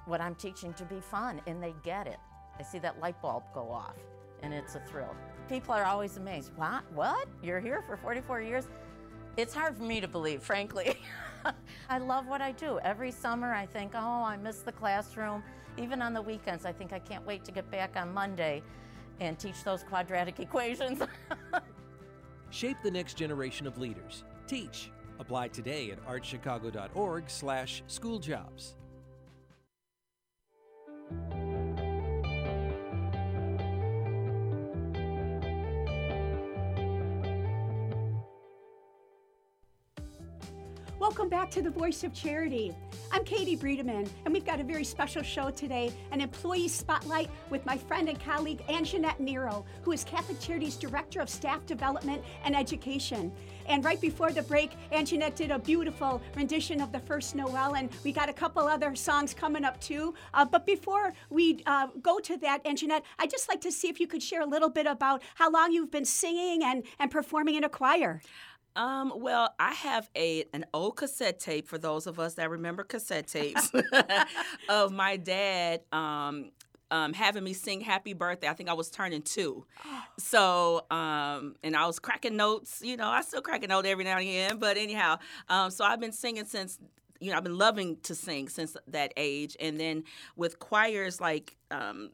what 0.05 0.21
I'm 0.21 0.35
teaching 0.35 0.73
to 0.73 0.85
be 0.85 0.99
fun 0.99 1.41
and 1.47 1.61
they 1.61 1.73
get 1.83 2.07
it. 2.07 2.17
I 2.59 2.63
see 2.63 2.79
that 2.79 2.99
light 2.99 3.21
bulb 3.21 3.43
go 3.53 3.69
off 3.69 3.95
and 4.41 4.53
it's 4.53 4.75
a 4.75 4.79
thrill. 4.81 5.15
People 5.49 5.73
are 5.73 5.85
always 5.85 6.17
amazed. 6.17 6.51
What? 6.55 6.83
What? 6.93 7.27
You're 7.43 7.59
here 7.59 7.83
for 7.87 7.97
44 7.97 8.41
years? 8.41 8.67
It's 9.37 9.53
hard 9.53 9.75
for 9.75 9.83
me 9.83 9.99
to 9.99 10.07
believe, 10.07 10.41
frankly. 10.41 10.97
I 11.89 11.97
love 11.97 12.27
what 12.27 12.41
I 12.41 12.51
do. 12.53 12.79
Every 12.79 13.11
summer 13.11 13.53
I 13.53 13.65
think, 13.65 13.91
oh, 13.93 14.23
I 14.23 14.37
miss 14.37 14.59
the 14.59 14.71
classroom. 14.71 15.43
Even 15.77 16.01
on 16.01 16.13
the 16.13 16.21
weekends, 16.21 16.65
I 16.65 16.71
think 16.71 16.93
I 16.93 16.99
can't 16.99 17.25
wait 17.25 17.43
to 17.45 17.51
get 17.51 17.69
back 17.69 17.95
on 17.97 18.13
Monday 18.13 18.63
and 19.19 19.37
teach 19.37 19.63
those 19.63 19.83
quadratic 19.83 20.39
equations. 20.39 21.01
Shape 22.49 22.77
the 22.83 22.91
next 22.91 23.15
generation 23.15 23.67
of 23.67 23.77
leaders. 23.77 24.23
Teach. 24.47 24.89
Apply 25.19 25.47
today 25.49 25.91
at 25.91 26.05
archchicago.org 26.05 27.29
slash 27.29 27.83
schooljobs. 27.87 28.75
Welcome 41.15 41.29
back 41.29 41.49
to 41.51 41.61
the 41.61 41.69
Voice 41.69 42.03
of 42.03 42.13
Charity. 42.13 42.75
I'm 43.09 43.23
Katie 43.23 43.55
Breedeman, 43.55 44.09
and 44.25 44.33
we've 44.33 44.43
got 44.43 44.59
a 44.59 44.65
very 44.65 44.83
special 44.83 45.23
show 45.23 45.49
today 45.49 45.93
an 46.11 46.19
employee 46.19 46.67
spotlight 46.67 47.29
with 47.49 47.65
my 47.65 47.77
friend 47.77 48.09
and 48.09 48.19
colleague 48.19 48.61
Anjanette 48.67 49.21
Nero, 49.21 49.63
who 49.83 49.93
is 49.93 50.03
Catholic 50.03 50.41
Charities 50.41 50.75
Director 50.75 51.21
of 51.21 51.29
Staff 51.29 51.65
Development 51.65 52.21
and 52.43 52.53
Education. 52.53 53.31
And 53.65 53.85
right 53.85 53.99
before 54.01 54.33
the 54.33 54.41
break, 54.41 54.71
Anjanette 54.91 55.35
did 55.35 55.51
a 55.51 55.57
beautiful 55.57 56.21
rendition 56.35 56.81
of 56.81 56.91
the 56.91 56.99
first 56.99 57.33
Noel, 57.33 57.75
and 57.75 57.89
we 58.03 58.11
got 58.11 58.27
a 58.27 58.33
couple 58.33 58.67
other 58.67 58.93
songs 58.93 59.33
coming 59.33 59.63
up 59.63 59.79
too. 59.79 60.13
Uh, 60.33 60.43
but 60.43 60.65
before 60.65 61.13
we 61.29 61.63
uh, 61.65 61.87
go 62.01 62.19
to 62.19 62.35
that, 62.39 62.61
Anjanette, 62.65 63.03
I'd 63.19 63.31
just 63.31 63.47
like 63.47 63.61
to 63.61 63.71
see 63.71 63.87
if 63.87 64.01
you 64.01 64.07
could 64.07 64.21
share 64.21 64.41
a 64.41 64.45
little 64.45 64.69
bit 64.69 64.85
about 64.85 65.23
how 65.35 65.49
long 65.49 65.71
you've 65.71 65.91
been 65.91 66.03
singing 66.03 66.61
and, 66.61 66.83
and 66.99 67.09
performing 67.09 67.55
in 67.55 67.63
a 67.63 67.69
choir. 67.69 68.21
Um, 68.75 69.13
well, 69.15 69.53
I 69.57 69.73
have 69.73 70.09
a 70.15 70.45
an 70.53 70.65
old 70.73 70.97
cassette 70.97 71.39
tape 71.39 71.67
for 71.67 71.77
those 71.77 72.07
of 72.07 72.19
us 72.19 72.33
that 72.35 72.49
remember 72.49 72.83
cassette 72.83 73.27
tapes 73.27 73.71
of 74.69 74.91
my 74.91 75.15
dad 75.15 75.81
um, 75.93 76.51
um, 76.91 77.13
having 77.13 77.43
me 77.43 77.53
sing 77.53 77.81
happy 77.81 78.13
birthday. 78.13 78.47
I 78.47 78.53
think 78.53 78.69
I 78.69 78.73
was 78.73 78.89
turning 78.89 79.21
two. 79.21 79.65
So, 80.17 80.85
um, 80.91 81.55
and 81.63 81.75
I 81.75 81.87
was 81.87 81.99
cracking 81.99 82.35
notes. 82.35 82.81
You 82.83 82.97
know, 82.97 83.07
I 83.07 83.21
still 83.21 83.41
crack 83.41 83.63
a 83.63 83.67
note 83.67 83.85
every 83.85 84.03
now 84.03 84.17
and 84.17 84.21
again. 84.21 84.57
But 84.59 84.77
anyhow, 84.77 85.19
um, 85.49 85.71
so 85.71 85.83
I've 85.83 85.99
been 85.99 86.11
singing 86.11 86.45
since, 86.45 86.77
you 87.19 87.31
know, 87.31 87.37
I've 87.37 87.43
been 87.43 87.57
loving 87.57 87.97
to 88.03 88.13
sing 88.15 88.49
since 88.49 88.77
that 88.87 89.13
age. 89.17 89.57
And 89.59 89.79
then 89.79 90.03
with 90.35 90.59
choirs 90.59 91.19
like, 91.19 91.55
um, 91.71 92.11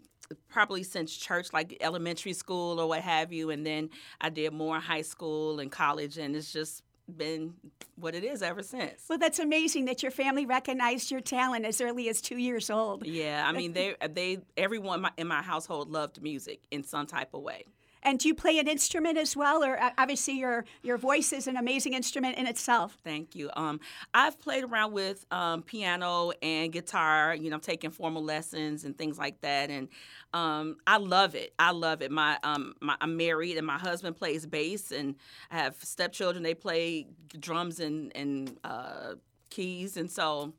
probably 0.49 0.83
since 0.83 1.15
church, 1.15 1.53
like 1.53 1.77
elementary 1.81 2.33
school 2.33 2.79
or 2.79 2.87
what 2.87 3.01
have 3.01 3.31
you. 3.33 3.49
And 3.49 3.65
then 3.65 3.89
I 4.19 4.29
did 4.29 4.53
more 4.53 4.75
in 4.75 4.81
high 4.81 5.01
school 5.01 5.59
and 5.59 5.71
college. 5.71 6.17
And 6.17 6.35
it's 6.35 6.51
just 6.51 6.83
been 7.17 7.53
what 7.95 8.15
it 8.15 8.23
is 8.23 8.41
ever 8.41 8.63
since. 8.63 9.05
Well, 9.09 9.17
that's 9.17 9.39
amazing 9.39 9.85
that 9.85 10.01
your 10.01 10.11
family 10.11 10.45
recognized 10.45 11.11
your 11.11 11.21
talent 11.21 11.65
as 11.65 11.81
early 11.81 12.09
as 12.09 12.21
two 12.21 12.37
years 12.37 12.69
old. 12.69 13.05
Yeah, 13.05 13.43
I 13.45 13.51
mean, 13.51 13.73
they 13.73 13.95
they 14.09 14.39
everyone 14.57 15.07
in 15.17 15.27
my 15.27 15.41
household 15.41 15.89
loved 15.89 16.21
music 16.21 16.61
in 16.71 16.83
some 16.83 17.05
type 17.05 17.33
of 17.33 17.41
way. 17.41 17.65
And 18.03 18.19
do 18.19 18.27
you 18.27 18.35
play 18.35 18.57
an 18.59 18.67
instrument 18.67 19.17
as 19.17 19.35
well, 19.35 19.63
or 19.63 19.81
uh, 19.81 19.91
obviously 19.97 20.33
your 20.33 20.65
your 20.81 20.97
voice 20.97 21.31
is 21.33 21.47
an 21.47 21.55
amazing 21.57 21.93
instrument 21.93 22.37
in 22.37 22.47
itself? 22.47 22.97
Thank 23.03 23.35
you. 23.35 23.49
Um, 23.55 23.79
I've 24.13 24.39
played 24.39 24.63
around 24.63 24.93
with 24.93 25.25
um, 25.31 25.61
piano 25.61 26.31
and 26.41 26.71
guitar. 26.71 27.35
You 27.35 27.49
know, 27.49 27.59
taking 27.59 27.91
formal 27.91 28.23
lessons 28.23 28.85
and 28.85 28.97
things 28.97 29.17
like 29.17 29.41
that, 29.41 29.69
and 29.69 29.87
um, 30.33 30.77
I 30.87 30.97
love 30.97 31.35
it. 31.35 31.53
I 31.59 31.71
love 31.71 32.01
it. 32.01 32.11
My, 32.11 32.37
um, 32.43 32.73
my 32.81 32.95
I'm 33.01 33.17
married, 33.17 33.57
and 33.57 33.67
my 33.67 33.77
husband 33.77 34.15
plays 34.15 34.45
bass, 34.45 34.91
and 34.91 35.15
I 35.51 35.57
have 35.57 35.75
stepchildren. 35.83 36.43
They 36.43 36.55
play 36.55 37.07
drums 37.39 37.79
and 37.79 38.11
and 38.15 38.57
uh, 38.63 39.15
keys, 39.49 39.97
and 39.97 40.09
so 40.09 40.53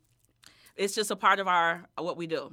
it's 0.76 0.94
just 0.94 1.10
a 1.10 1.16
part 1.16 1.40
of 1.40 1.48
our 1.48 1.84
what 1.98 2.16
we 2.16 2.26
do. 2.26 2.52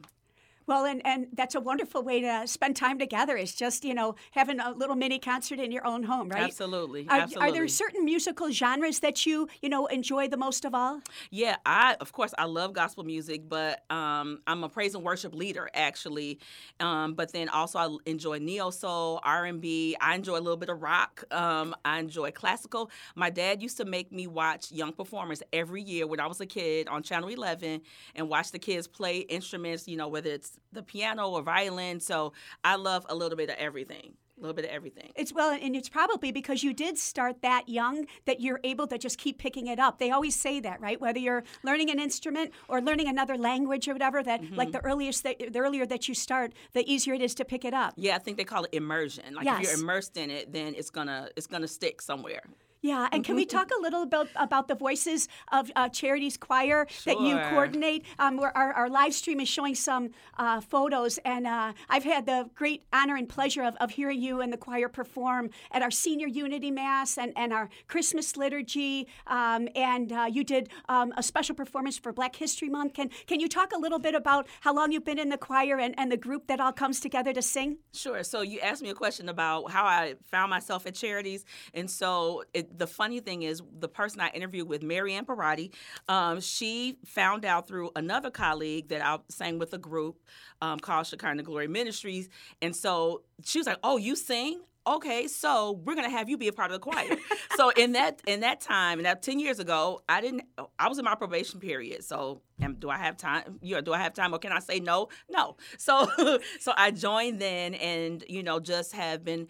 Well, 0.70 0.86
and, 0.86 1.02
and 1.04 1.26
that's 1.34 1.56
a 1.56 1.60
wonderful 1.60 2.04
way 2.04 2.22
to 2.22 2.44
spend 2.46 2.76
time 2.76 3.00
together. 3.00 3.36
Is 3.36 3.56
just 3.56 3.84
you 3.84 3.96
know 3.96 4.14
having 4.30 4.60
a 4.60 4.72
little 4.72 4.96
mini 4.96 5.18
concert 5.18 5.60
in 5.60 5.72
your 5.72 5.84
own 5.84 6.04
home, 6.04 6.30
right? 6.30 6.44
Absolutely. 6.44 7.08
Are, 7.10 7.22
absolutely. 7.22 7.50
are 7.50 7.52
there 7.52 7.68
certain 7.68 8.06
musical 8.06 8.52
genres 8.52 9.00
that 9.00 9.26
you 9.26 9.48
you 9.64 9.70
know 9.70 9.88
enjoy 9.88 10.28
the 10.28 10.38
most 10.38 10.66
of 10.66 10.76
all? 10.76 11.02
Yeah, 11.32 11.56
I 11.66 11.96
of 12.00 12.12
course 12.12 12.36
I 12.38 12.46
love 12.46 12.74
gospel 12.74 13.04
music, 13.04 13.50
but 13.50 13.84
um, 13.90 14.42
I'm 14.46 14.64
a 14.64 14.70
praise 14.70 14.94
and 14.94 15.04
worship 15.04 15.34
leader 15.34 15.72
actually. 15.74 16.38
Um, 16.80 17.16
but 17.16 17.34
then 17.34 17.50
also 17.50 17.80
I 17.80 17.98
enjoy 18.06 18.38
neo 18.38 18.70
soul, 18.70 19.22
R 19.24 19.46
and 19.46 19.60
B. 19.60 19.98
I 20.00 20.14
enjoy 20.14 20.38
a 20.38 20.44
little 20.46 20.56
bit 20.56 20.70
of 20.70 20.84
rock. 20.84 21.24
Um, 21.32 21.76
I 21.84 21.98
enjoy 21.98 22.30
classical. 22.30 22.92
My 23.16 23.32
dad 23.32 23.64
used 23.64 23.78
to 23.78 23.86
make 23.86 24.12
me 24.12 24.28
watch 24.28 24.72
young 24.72 24.94
performers 24.94 25.42
every 25.52 25.82
year 25.82 26.06
when 26.06 26.20
I 26.20 26.28
was 26.28 26.40
a 26.42 26.46
kid 26.46 26.88
on 26.90 27.02
Channel 27.02 27.30
11 27.30 27.82
and 28.14 28.30
watch 28.30 28.52
the 28.52 28.60
kids 28.60 28.86
play 28.88 29.22
instruments. 29.22 29.88
You 29.88 29.98
know, 29.98 30.08
whether 30.08 30.30
it's 30.30 30.59
the 30.72 30.84
piano 30.84 31.30
or 31.30 31.42
violin. 31.42 32.00
So 32.00 32.34
I 32.64 32.76
love 32.76 33.06
a 33.10 33.16
little 33.16 33.38
bit 33.38 33.50
of 33.50 33.56
everything. 33.58 34.14
A 34.38 34.42
little 34.42 34.56
bit 34.56 34.64
of 34.64 34.72
everything. 34.72 35.12
It's 35.18 35.34
well, 35.34 35.52
and 35.52 35.76
it's 35.76 35.90
probably 35.90 36.32
because 36.32 36.64
you 36.64 36.74
did 36.74 36.98
start 36.98 37.42
that 37.42 37.68
young 37.68 38.06
that 38.26 38.40
you're 38.40 38.62
able 38.64 38.88
to 38.88 38.98
just 38.98 39.18
keep 39.18 39.38
picking 39.38 39.68
it 39.68 39.80
up. 39.80 40.00
They 40.00 40.12
always 40.12 40.34
say 40.34 40.62
that, 40.62 40.80
right? 40.80 41.00
Whether 41.02 41.20
you're 41.20 41.44
learning 41.62 41.90
an 41.90 42.00
instrument 42.00 42.54
or 42.70 42.80
learning 42.82 43.10
another 43.10 43.38
language 43.38 43.90
or 43.90 43.94
whatever, 43.94 44.24
that 44.24 44.42
Mm-hmm. 44.42 44.56
like 44.56 44.72
the 44.72 44.80
earliest 44.86 45.24
that, 45.24 45.40
the 45.52 45.60
earlier 45.60 45.86
that 45.86 46.08
you 46.08 46.14
start, 46.14 46.54
the 46.72 46.90
easier 46.90 47.16
it 47.16 47.22
is 47.22 47.36
to 47.36 47.44
pick 47.44 47.66
it 47.66 47.74
up. 47.74 47.96
Yeah, 47.98 48.16
I 48.16 48.20
think 48.20 48.38
they 48.38 48.46
call 48.46 48.64
it 48.64 48.74
immersion. 48.74 49.36
Like 49.36 49.46
if 49.46 49.62
you're 49.62 49.74
immersed 49.78 50.16
in 50.16 50.30
it, 50.32 50.54
then 50.54 50.74
it's 50.74 50.90
gonna 50.90 51.28
it's 51.36 51.48
gonna 51.48 51.68
stick 51.68 52.02
somewhere. 52.02 52.44
Yeah, 52.82 53.10
and 53.12 53.26
can 53.26 53.36
we 53.36 53.46
talk 53.46 53.72
a 53.78 53.82
little 53.82 54.06
bit 54.06 54.30
about 54.38 54.70
the 54.70 54.76
Voices 54.76 55.28
of 55.52 55.70
uh, 55.76 55.90
Charities 55.90 56.38
Choir 56.38 56.88
that 57.04 57.20
you 57.20 57.38
coordinate? 57.50 58.06
Um, 58.20 58.38
where 58.38 58.56
our, 58.58 58.72
our 58.72 58.90
live 58.90 59.14
stream 59.14 59.42
is 59.42 59.50
showing 59.50 59.76
some 59.76 60.12
uh, 60.38 60.62
photos, 60.62 61.18
and 61.26 61.46
uh, 61.46 61.74
I've 61.90 62.06
had 62.06 62.26
the 62.26 62.50
great 62.56 62.84
honor 62.94 63.18
and 63.18 63.28
pleasure 63.28 63.64
of, 63.64 63.76
of 63.82 63.92
hearing 63.92 64.22
you 64.22 64.40
and 64.40 64.54
the 64.54 64.58
choir 64.58 64.88
perform 64.88 65.50
at 65.72 65.82
our 65.82 65.92
Senior 65.92 66.28
Unity 66.28 66.72
Mass 66.72 67.18
and, 67.18 67.34
and 67.36 67.52
our 67.52 67.70
Christmas 67.90 68.38
liturgy. 68.38 69.08
Um, 69.28 69.68
and 69.76 70.14
uh, 70.14 70.28
you 70.32 70.46
did 70.46 70.70
um, 70.88 71.14
a 71.18 71.24
special 71.24 71.56
performance 71.56 71.98
for 71.98 72.14
Black 72.14 72.38
History 72.38 72.70
Month. 72.70 72.94
Can, 72.94 73.10
can 73.28 73.42
you 73.42 73.50
talk 73.50 73.74
a 73.74 73.78
little 73.78 74.00
bit 74.00 74.16
about 74.16 74.48
how 74.62 74.74
long 74.74 74.94
you've 74.94 75.04
been 75.04 75.20
in 75.20 75.28
the 75.28 75.38
choir 75.38 75.80
and, 75.80 75.94
and 75.98 76.10
the 76.10 76.18
group 76.18 76.48
that 76.48 76.62
all 76.62 76.72
comes 76.72 77.02
together 77.02 77.34
to 77.34 77.42
sing? 77.42 77.80
Sure. 77.92 78.24
So 78.24 78.42
you 78.42 78.62
asked 78.62 78.82
me 78.82 78.90
a 78.90 78.96
question 78.96 79.28
about 79.28 79.70
how 79.70 79.84
I 79.84 80.16
found 80.24 80.50
myself 80.50 80.86
at 80.86 80.96
charities, 80.96 81.44
and 81.74 81.92
so 81.92 82.46
it, 82.54 82.69
the 82.76 82.88
funny 82.88 83.20
thing 83.20 83.44
is, 83.44 83.62
the 83.80 83.88
person 83.88 84.22
I 84.22 84.30
interviewed 84.30 84.68
with, 84.68 84.84
Marianne 84.84 85.26
Parati, 85.26 85.72
um, 86.08 86.40
she 86.42 86.98
found 87.06 87.46
out 87.46 87.68
through 87.68 87.92
another 87.96 88.32
colleague 88.32 88.90
that 88.90 89.06
I 89.06 89.18
sang 89.30 89.60
with 89.60 89.74
a 89.74 89.78
group 89.78 90.22
um, 90.62 90.80
called 90.80 91.08
Shekinah 91.08 91.44
Glory 91.44 91.68
Ministries, 91.68 92.30
and 92.62 92.76
so 92.76 93.24
she 93.44 93.60
was 93.60 93.68
like, 93.68 93.80
"Oh, 93.84 93.98
you 93.98 94.16
sing." 94.16 94.62
Okay, 94.88 95.28
so 95.28 95.74
we're 95.84 95.94
gonna 95.94 96.10
have 96.10 96.30
you 96.30 96.38
be 96.38 96.48
a 96.48 96.54
part 96.54 96.72
of 96.72 96.74
the 96.74 96.80
choir. 96.80 97.16
so 97.56 97.70
in 97.70 97.92
that 97.92 98.22
in 98.26 98.40
that 98.40 98.62
time, 98.62 98.98
and 99.00 99.06
that 99.06 99.22
ten 99.22 99.40
years 99.40 99.60
ago, 99.60 100.02
I 100.10 100.22
didn't. 100.22 100.44
I 100.80 100.88
was 100.88 100.98
in 100.98 101.06
my 101.06 101.16
probation 101.16 101.60
period. 101.60 102.04
So 102.04 102.42
am, 102.62 102.76
do 102.76 102.90
I 102.90 102.98
have 102.98 103.18
time? 103.18 103.60
You 103.62 103.76
know, 103.76 103.82
do 103.82 103.94
I 103.94 104.00
have 104.00 104.14
time, 104.14 104.34
or 104.34 104.40
can 104.40 104.52
I 104.52 104.60
say 104.60 104.80
no? 104.80 105.10
No. 105.30 105.58
So 105.78 106.10
so 106.60 106.74
I 106.76 106.92
joined 106.92 107.40
then, 107.40 107.76
and 107.76 108.24
you 108.28 108.42
know, 108.42 108.60
just 108.60 108.94
have 108.94 109.24
been 109.24 109.48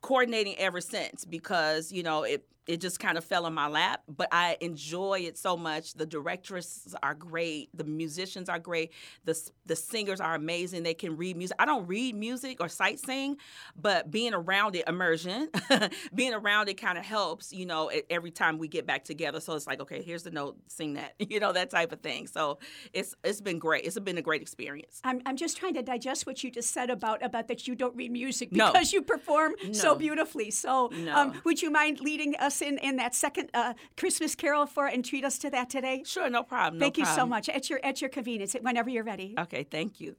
coordinating 0.00 0.56
ever 0.58 0.80
since 0.80 1.24
because 1.24 1.92
you 1.92 2.02
know 2.02 2.22
it 2.22 2.46
it 2.70 2.80
just 2.80 2.98
kind 3.00 3.18
of 3.18 3.24
fell 3.24 3.46
in 3.46 3.52
my 3.54 3.66
lap 3.68 4.02
but 4.08 4.28
i 4.32 4.56
enjoy 4.60 5.18
it 5.20 5.36
so 5.36 5.56
much. 5.56 5.94
The 5.94 6.06
directors 6.06 6.94
are 7.02 7.14
great 7.14 7.68
the 7.76 7.84
musicians 7.84 8.48
are 8.48 8.58
great 8.58 8.92
the 9.24 9.34
the 9.66 9.76
singers 9.76 10.20
are 10.20 10.34
amazing 10.34 10.82
they 10.82 10.94
can 10.94 11.16
read 11.16 11.36
music. 11.36 11.56
I 11.58 11.64
don't 11.66 11.86
read 11.86 12.14
music 12.14 12.58
or 12.60 12.68
sight 12.68 12.98
sing 13.00 13.36
but 13.76 14.10
being 14.10 14.34
around 14.34 14.76
it 14.76 14.84
immersion 14.88 15.48
being 16.14 16.34
around 16.34 16.68
it 16.68 16.74
kind 16.80 16.96
of 16.98 17.04
helps 17.04 17.52
you 17.52 17.66
know 17.66 17.90
every 18.08 18.30
time 18.30 18.58
we 18.58 18.68
get 18.68 18.86
back 18.86 19.04
together. 19.04 19.40
So 19.40 19.54
it's 19.54 19.66
like 19.66 19.80
okay 19.80 20.02
here's 20.02 20.22
the 20.22 20.30
note 20.30 20.56
sing 20.68 20.94
that 20.94 21.14
you 21.30 21.40
know 21.40 21.52
that 21.52 21.70
type 21.70 21.92
of 21.92 22.00
thing. 22.00 22.26
So 22.26 22.58
it's 22.92 23.14
it's 23.24 23.40
been 23.40 23.58
great. 23.58 23.84
It's 23.84 23.98
been 23.98 24.18
a 24.18 24.22
great 24.22 24.42
experience. 24.42 25.00
I'm, 25.04 25.20
I'm 25.26 25.36
just 25.36 25.56
trying 25.56 25.74
to 25.74 25.82
digest 25.82 26.26
what 26.26 26.42
you 26.44 26.50
just 26.50 26.70
said 26.70 26.90
about 26.90 27.22
about 27.24 27.48
that 27.48 27.66
you 27.66 27.74
don't 27.74 27.96
read 27.96 28.12
music 28.12 28.52
No. 28.52 28.72
because 28.72 28.92
you 28.92 29.02
perform 29.02 29.54
so 29.72 29.94
beautifully. 29.94 30.50
So, 30.50 30.90
No. 30.92 31.16
um, 31.16 31.40
would 31.44 31.60
you 31.62 31.70
mind 31.70 32.00
leading 32.00 32.34
us 32.36 32.59
in 32.62 32.78
in 32.78 32.96
that 32.96 33.14
second 33.14 33.50
uh, 33.54 33.74
Christmas 33.96 34.34
carol 34.34 34.66
for 34.66 34.86
and 34.86 35.04
treat 35.04 35.24
us 35.24 35.38
to 35.38 35.50
that 35.50 35.70
today? 35.70 36.02
sure 36.04 36.30
no 36.30 36.42
problem 36.42 36.78
no 36.78 36.84
Thank 36.84 36.98
you 36.98 37.06
so 37.06 37.26
much. 37.26 37.48
At 37.48 37.70
your 37.70 37.80
at 37.82 38.00
your 38.00 38.10
convenience, 38.10 38.54
whenever 38.60 38.90
you're 38.90 39.04
ready. 39.04 39.34
Okay, 39.38 39.64
thank 39.64 40.00
you. 40.00 40.16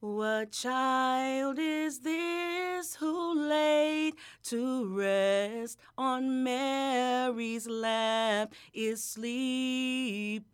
What 0.00 0.50
child 0.50 1.60
is 1.60 2.00
this 2.00 2.96
who 2.96 3.48
laid 3.48 4.14
to 4.44 4.96
rest 4.96 5.78
on 5.96 6.42
Mary's 7.32 7.66
lap 7.66 8.52
is 8.74 9.02
sleeping, 9.02 10.46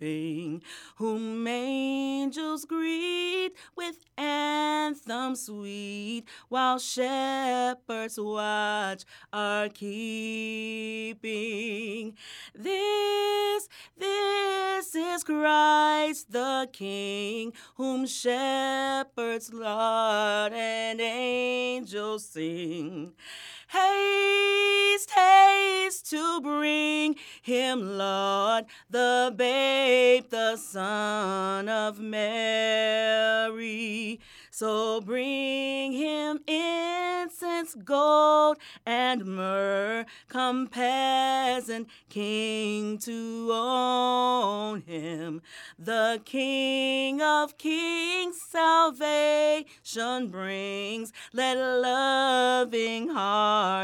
whom 0.95 1.45
angels 1.45 2.65
greet 2.65 3.51
with 3.75 3.97
anthems 4.17 5.47
sweet, 5.47 6.23
while 6.49 6.79
shepherds 6.79 8.21
watch 8.21 9.03
are 9.33 9.69
keeping. 9.71 11.27
This, 12.55 13.69
this 13.97 14.95
is 14.95 15.25
Christ 15.25 16.31
the 16.31 16.69
King, 16.73 17.53
whom 17.75 18.07
shepherds 18.07 19.53
laud 19.53 20.53
and 20.53 21.01
angels 21.01 22.25
sing. 22.25 23.15
Haste, 23.69 25.11
haste 25.11 26.09
to 26.11 26.41
bring 26.41 26.68
him, 27.43 27.99
Lord, 27.99 28.67
the 28.91 29.33
babe, 29.37 30.25
the 30.31 30.57
Son 30.57 31.69
of 31.69 32.01
Mary. 32.01 33.49
So 34.51 35.01
bring 35.01 35.93
him 35.93 36.41
incense, 36.49 37.77
gold, 37.85 38.59
and 38.85 39.25
myrrh. 39.25 40.05
Come, 40.29 40.67
peasant 40.67 41.89
king, 42.09 42.99
to 42.99 43.51
own 43.53 44.81
him. 44.81 45.43
The 45.79 46.21
King 46.25 47.23
of 47.23 47.57
kings 47.57 48.41
salvation 48.43 50.27
brings. 50.29 51.13
Let 51.33 51.57
loving 51.57 53.11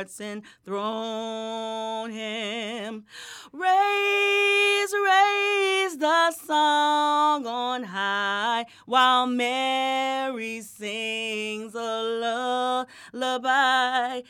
hearts 0.04 0.20
enthrone 0.20 2.10
him. 2.10 3.04
Raise, 3.52 4.92
raise 4.92 5.96
the 5.96 6.30
song 6.32 7.46
on 7.46 7.84
high 7.84 8.66
while 8.84 9.26
Mary 9.26 10.60
sings 10.60 11.74
a 11.74 12.84
lullaby. 13.08 14.20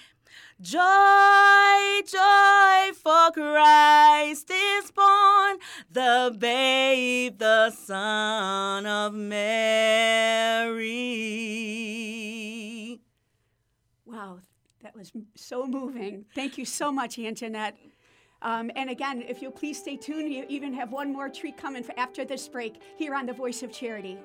Joy, 0.60 2.02
joy, 2.06 2.92
for 2.94 3.32
Christ 3.32 4.48
is 4.50 4.92
born, 4.92 5.58
the 5.90 6.32
babe, 6.38 7.38
the 7.38 7.70
Son 7.70 8.86
of 8.86 9.12
Mary. 9.14 10.84
Was 15.12 15.24
so 15.34 15.66
moving. 15.66 16.24
Thank 16.34 16.56
you 16.56 16.64
so 16.64 16.90
much, 16.90 17.16
Anjanette. 17.16 17.74
Um, 18.42 18.70
and 18.76 18.90
again, 18.90 19.22
if 19.26 19.40
you'll 19.40 19.52
please 19.52 19.78
stay 19.78 19.96
tuned, 19.96 20.32
you 20.32 20.44
even 20.48 20.72
have 20.74 20.92
one 20.92 21.12
more 21.12 21.28
treat 21.28 21.56
coming 21.56 21.84
after 21.96 22.24
this 22.24 22.46
break 22.46 22.80
here 22.96 23.14
on 23.14 23.26
The 23.26 23.32
Voice 23.32 23.62
of 23.62 23.72
Charity. 23.72 24.18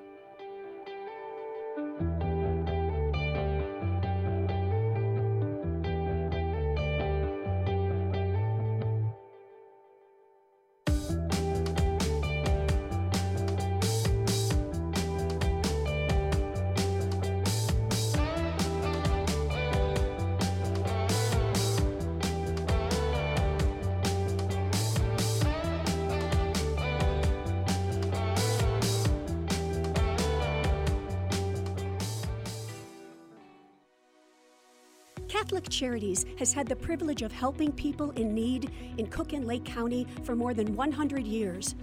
Catholic 35.50 35.68
Charities 35.68 36.26
has 36.38 36.52
had 36.52 36.68
the 36.68 36.76
privilege 36.76 37.22
of 37.22 37.32
helping 37.32 37.72
people 37.72 38.12
in 38.12 38.32
need 38.32 38.70
in 38.98 39.08
Cook 39.08 39.32
and 39.32 39.44
Lake 39.44 39.64
County 39.64 40.06
for 40.22 40.36
more 40.36 40.54
than 40.54 40.76
100 40.76 41.26
years. 41.26 41.74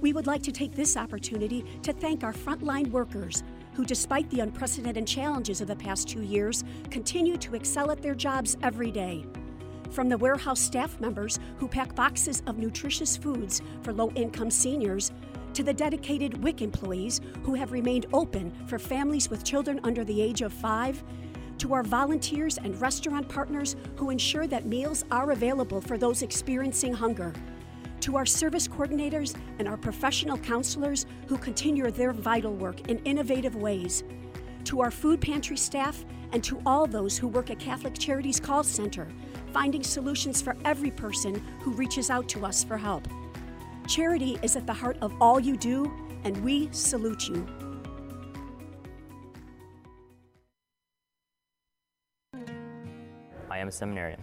We 0.00 0.12
would 0.12 0.28
like 0.28 0.40
to 0.44 0.52
take 0.52 0.72
this 0.72 0.96
opportunity 0.96 1.64
to 1.82 1.92
thank 1.92 2.22
our 2.22 2.32
frontline 2.32 2.92
workers 2.92 3.42
who, 3.72 3.84
despite 3.84 4.30
the 4.30 4.38
unprecedented 4.38 5.04
challenges 5.04 5.60
of 5.60 5.66
the 5.66 5.74
past 5.74 6.08
two 6.08 6.22
years, 6.22 6.62
continue 6.92 7.36
to 7.38 7.56
excel 7.56 7.90
at 7.90 8.00
their 8.00 8.14
jobs 8.14 8.56
every 8.62 8.92
day. 8.92 9.24
From 9.90 10.08
the 10.08 10.18
warehouse 10.18 10.60
staff 10.60 11.00
members 11.00 11.40
who 11.56 11.66
pack 11.66 11.96
boxes 11.96 12.44
of 12.46 12.56
nutritious 12.56 13.16
foods 13.16 13.62
for 13.82 13.92
low 13.92 14.12
income 14.14 14.52
seniors, 14.52 15.10
to 15.54 15.64
the 15.64 15.74
dedicated 15.74 16.40
WIC 16.40 16.62
employees 16.62 17.20
who 17.42 17.54
have 17.54 17.72
remained 17.72 18.06
open 18.12 18.52
for 18.68 18.78
families 18.78 19.28
with 19.28 19.42
children 19.42 19.80
under 19.82 20.04
the 20.04 20.22
age 20.22 20.40
of 20.40 20.52
five, 20.52 21.02
to 21.58 21.74
our 21.74 21.82
volunteers 21.82 22.58
and 22.58 22.80
restaurant 22.80 23.28
partners 23.28 23.76
who 23.96 24.10
ensure 24.10 24.46
that 24.46 24.66
meals 24.66 25.04
are 25.10 25.32
available 25.32 25.80
for 25.80 25.98
those 25.98 26.22
experiencing 26.22 26.92
hunger, 26.92 27.32
to 28.00 28.16
our 28.16 28.26
service 28.26 28.68
coordinators 28.68 29.36
and 29.58 29.68
our 29.68 29.76
professional 29.76 30.38
counselors 30.38 31.04
who 31.26 31.36
continue 31.36 31.90
their 31.90 32.12
vital 32.12 32.54
work 32.54 32.88
in 32.88 32.98
innovative 33.00 33.56
ways, 33.56 34.04
to 34.64 34.80
our 34.80 34.90
food 34.90 35.20
pantry 35.20 35.56
staff, 35.56 36.04
and 36.32 36.44
to 36.44 36.60
all 36.66 36.86
those 36.86 37.16
who 37.18 37.26
work 37.26 37.50
at 37.50 37.58
Catholic 37.58 37.94
Charities 37.98 38.38
Call 38.38 38.62
Center, 38.62 39.08
finding 39.52 39.82
solutions 39.82 40.42
for 40.42 40.56
every 40.64 40.90
person 40.90 41.42
who 41.60 41.72
reaches 41.72 42.10
out 42.10 42.28
to 42.28 42.44
us 42.44 42.62
for 42.62 42.76
help. 42.76 43.08
Charity 43.86 44.38
is 44.42 44.54
at 44.54 44.66
the 44.66 44.72
heart 44.72 44.98
of 45.00 45.14
all 45.20 45.40
you 45.40 45.56
do, 45.56 45.90
and 46.24 46.36
we 46.44 46.68
salute 46.70 47.28
you. 47.28 47.46
Seminarian. 53.72 54.22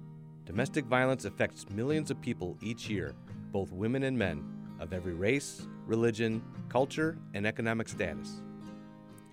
Domestic 0.46 0.84
violence 0.84 1.24
affects 1.24 1.70
millions 1.70 2.12
of 2.12 2.20
people 2.20 2.58
each 2.62 2.90
year, 2.90 3.16
both 3.54 3.72
women 3.72 4.04
and 4.04 4.18
men, 4.18 4.44
of 4.82 4.92
every 4.92 5.14
race, 5.14 5.68
religion, 5.86 6.44
culture, 6.68 7.18
and 7.34 7.46
economic 7.46 7.88
status. 7.88 8.42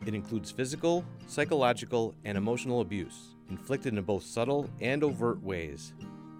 It 0.07 0.15
includes 0.15 0.51
physical, 0.53 1.05
psychological, 1.27 2.15
and 2.25 2.39
emotional 2.39 2.83
abuse, 2.83 3.35
inflicted 3.51 3.95
in 3.95 4.03
both 4.03 4.23
subtle 4.23 4.71
and 4.81 5.03
overt 5.03 5.43
ways. 5.43 5.95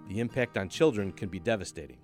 The 0.07 0.19
impact 0.19 0.57
on 0.57 0.69
children 0.69 1.11
can 1.11 1.27
be 1.27 1.39
devastating. 1.39 1.97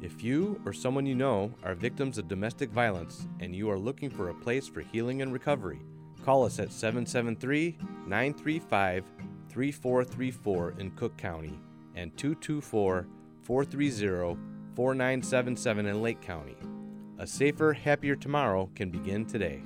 If 0.00 0.22
you 0.22 0.60
or 0.64 0.72
someone 0.72 1.06
you 1.06 1.14
know 1.14 1.52
are 1.62 1.74
victims 1.74 2.18
of 2.18 2.28
domestic 2.28 2.70
violence 2.70 3.26
and 3.40 3.54
you 3.54 3.70
are 3.70 3.78
looking 3.78 4.10
for 4.10 4.28
a 4.28 4.34
place 4.34 4.68
for 4.68 4.80
healing 4.80 5.22
and 5.22 5.32
recovery, 5.32 5.80
call 6.24 6.44
us 6.44 6.58
at 6.58 6.72
773 6.72 7.76
935 8.06 9.04
3434 9.48 10.74
in 10.78 10.90
Cook 10.92 11.16
County 11.16 11.58
and 11.94 12.16
224 12.16 13.06
430 13.42 14.53
4977 14.74 15.86
in 15.86 16.02
Lake 16.02 16.20
County. 16.20 16.56
A 17.18 17.26
safer, 17.26 17.72
happier 17.72 18.16
tomorrow 18.16 18.68
can 18.74 18.90
begin 18.90 19.24
today. 19.24 19.62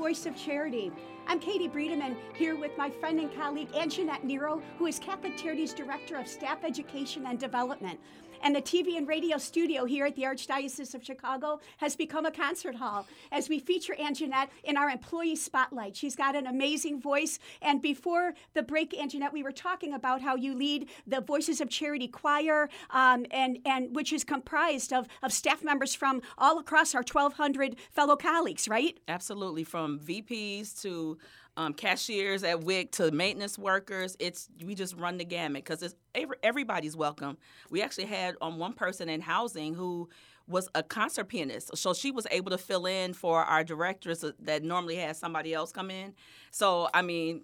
Voice 0.00 0.24
of 0.24 0.34
Charity. 0.34 0.90
I'm 1.26 1.38
Katie 1.38 1.68
Breedeman 1.68 2.16
here 2.34 2.56
with 2.56 2.70
my 2.78 2.88
friend 2.88 3.20
and 3.20 3.30
colleague 3.36 3.70
Anjanette 3.72 4.24
Nero, 4.24 4.62
who 4.78 4.86
is 4.86 4.98
Catholic 4.98 5.36
Charities 5.36 5.74
Director 5.74 6.16
of 6.16 6.26
Staff 6.26 6.64
Education 6.64 7.26
and 7.26 7.38
Development. 7.38 8.00
And 8.42 8.54
the 8.54 8.62
TV 8.62 8.96
and 8.96 9.06
radio 9.06 9.38
studio 9.38 9.84
here 9.84 10.06
at 10.06 10.16
the 10.16 10.22
Archdiocese 10.22 10.94
of 10.94 11.04
Chicago 11.04 11.60
has 11.78 11.96
become 11.96 12.26
a 12.26 12.30
concert 12.30 12.74
hall 12.76 13.06
as 13.30 13.48
we 13.48 13.58
feature 13.58 13.94
Anjanette 13.98 14.48
in 14.64 14.76
our 14.76 14.88
employee 14.88 15.36
spotlight. 15.36 15.96
She's 15.96 16.16
got 16.16 16.34
an 16.34 16.46
amazing 16.46 17.00
voice. 17.00 17.38
And 17.60 17.82
before 17.82 18.34
the 18.54 18.62
break, 18.62 18.92
Anjanette, 18.92 19.32
we 19.32 19.42
were 19.42 19.52
talking 19.52 19.92
about 19.92 20.22
how 20.22 20.36
you 20.36 20.54
lead 20.54 20.88
the 21.06 21.20
Voices 21.20 21.60
of 21.60 21.68
Charity 21.68 22.08
choir, 22.08 22.68
um, 22.90 23.26
and, 23.30 23.58
and 23.64 23.94
which 23.94 24.12
is 24.12 24.24
comprised 24.24 24.92
of, 24.92 25.06
of 25.22 25.32
staff 25.32 25.62
members 25.62 25.94
from 25.94 26.22
all 26.38 26.58
across 26.58 26.94
our 26.94 27.02
1,200 27.02 27.76
fellow 27.90 28.16
colleagues, 28.16 28.68
right? 28.68 28.98
Absolutely, 29.08 29.64
from 29.64 29.98
VPs 29.98 30.80
to 30.82 31.18
um, 31.56 31.74
cashiers 31.74 32.42
at 32.42 32.60
WIC 32.60 32.92
to 32.92 33.10
maintenance 33.10 33.58
workers. 33.58 34.16
It's 34.18 34.48
we 34.64 34.74
just 34.74 34.96
run 34.96 35.18
the 35.18 35.24
gamut 35.24 35.64
because 35.64 35.82
it's 35.82 35.94
everybody's 36.42 36.96
welcome. 36.96 37.38
We 37.70 37.82
actually 37.82 38.06
had 38.06 38.36
um, 38.40 38.58
one 38.58 38.72
person 38.72 39.08
in 39.08 39.20
housing 39.20 39.74
who 39.74 40.08
was 40.48 40.68
a 40.74 40.82
concert 40.82 41.24
pianist, 41.26 41.76
so 41.76 41.94
she 41.94 42.10
was 42.10 42.26
able 42.30 42.50
to 42.50 42.58
fill 42.58 42.86
in 42.86 43.12
for 43.12 43.44
our 43.44 43.62
directors 43.62 44.24
that 44.40 44.62
normally 44.62 44.96
has 44.96 45.18
somebody 45.18 45.54
else 45.54 45.70
come 45.70 45.90
in. 45.90 46.14
So 46.50 46.88
I 46.92 47.02
mean, 47.02 47.42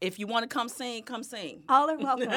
if 0.00 0.18
you 0.18 0.26
want 0.26 0.42
to 0.42 0.48
come 0.48 0.68
sing, 0.68 1.02
come 1.02 1.22
sing. 1.22 1.62
All 1.68 1.90
are 1.90 1.96
welcome. 1.98 2.32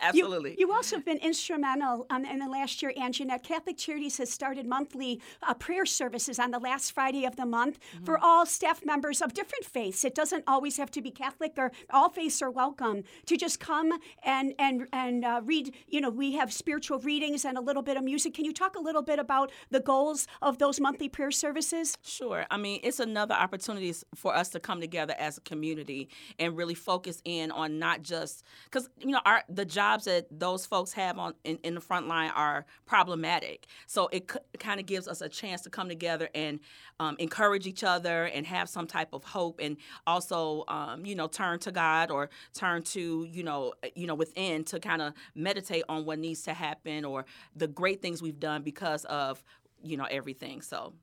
Absolutely. 0.00 0.50
You, 0.50 0.68
you, 0.68 0.72
also 0.72 0.96
have 0.96 1.04
been 1.04 1.18
instrumental 1.18 2.06
um, 2.10 2.24
in 2.24 2.38
the 2.38 2.48
last 2.48 2.82
year, 2.82 2.92
Anjanette. 2.96 3.42
Catholic 3.42 3.76
Charities 3.78 4.18
has 4.18 4.30
started 4.30 4.66
monthly 4.66 5.20
uh, 5.42 5.54
prayer 5.54 5.86
services 5.86 6.38
on 6.38 6.50
the 6.50 6.58
last 6.58 6.92
Friday 6.92 7.24
of 7.24 7.36
the 7.36 7.46
month 7.46 7.78
mm-hmm. 7.94 8.04
for 8.04 8.18
all 8.18 8.44
staff 8.44 8.84
members 8.84 9.22
of 9.22 9.32
different 9.32 9.64
faiths. 9.64 10.04
It 10.04 10.14
doesn't 10.14 10.44
always 10.46 10.76
have 10.76 10.90
to 10.92 11.02
be 11.02 11.10
Catholic, 11.10 11.54
or 11.56 11.72
all 11.90 12.10
faiths 12.10 12.42
are 12.42 12.50
welcome 12.50 13.04
to 13.26 13.36
just 13.36 13.60
come 13.60 13.92
and 14.22 14.54
and 14.58 14.86
and 14.92 15.24
uh, 15.24 15.40
read. 15.44 15.74
You 15.88 16.00
know, 16.00 16.10
we 16.10 16.32
have 16.32 16.52
spiritual 16.52 16.98
readings 16.98 17.44
and 17.44 17.56
a 17.56 17.60
little 17.60 17.82
bit 17.82 17.96
of 17.96 18.04
music. 18.04 18.34
Can 18.34 18.44
you 18.44 18.52
talk 18.52 18.76
a 18.76 18.80
little 18.80 19.02
bit 19.02 19.18
about 19.18 19.50
the 19.70 19.80
goals 19.80 20.26
of 20.42 20.58
those 20.58 20.80
monthly 20.80 21.08
prayer 21.08 21.30
services? 21.30 21.96
Sure. 22.02 22.46
I 22.50 22.56
mean, 22.56 22.80
it's 22.82 23.00
another 23.00 23.34
opportunity 23.34 23.94
for 24.14 24.34
us 24.34 24.50
to 24.50 24.60
come 24.60 24.80
together 24.80 25.14
as 25.18 25.38
a 25.38 25.40
community 25.40 26.08
and 26.38 26.56
really 26.56 26.74
focus 26.90 27.22
in 27.24 27.52
on 27.52 27.78
not 27.78 28.02
just 28.02 28.42
because 28.64 28.88
you 28.98 29.12
know 29.12 29.20
our 29.24 29.44
the 29.48 29.64
jobs 29.64 30.06
that 30.06 30.26
those 30.32 30.66
folks 30.66 30.92
have 30.92 31.20
on 31.20 31.34
in, 31.44 31.56
in 31.62 31.76
the 31.76 31.80
front 31.80 32.08
line 32.08 32.32
are 32.34 32.66
problematic. 32.84 33.68
So 33.86 34.08
it 34.10 34.28
c- 34.28 34.40
kind 34.58 34.80
of 34.80 34.86
gives 34.86 35.06
us 35.06 35.20
a 35.20 35.28
chance 35.28 35.60
to 35.62 35.70
come 35.70 35.88
together 35.88 36.28
and 36.34 36.58
um, 36.98 37.14
encourage 37.20 37.68
each 37.68 37.84
other 37.84 38.24
and 38.24 38.44
have 38.44 38.68
some 38.68 38.88
type 38.88 39.10
of 39.12 39.22
hope, 39.22 39.60
and 39.62 39.76
also 40.04 40.64
um, 40.66 41.06
you 41.06 41.14
know 41.14 41.28
turn 41.28 41.60
to 41.60 41.70
God 41.70 42.10
or 42.10 42.28
turn 42.54 42.82
to 42.94 43.24
you 43.30 43.44
know 43.44 43.72
you 43.94 44.08
know 44.08 44.16
within 44.16 44.64
to 44.64 44.80
kind 44.80 45.00
of 45.00 45.12
meditate 45.36 45.84
on 45.88 46.04
what 46.04 46.18
needs 46.18 46.42
to 46.42 46.54
happen 46.54 47.04
or 47.04 47.24
the 47.54 47.68
great 47.68 48.02
things 48.02 48.20
we've 48.20 48.40
done 48.40 48.62
because 48.62 49.04
of 49.04 49.44
you 49.80 49.96
know 49.96 50.08
everything. 50.10 50.60
So 50.60 50.94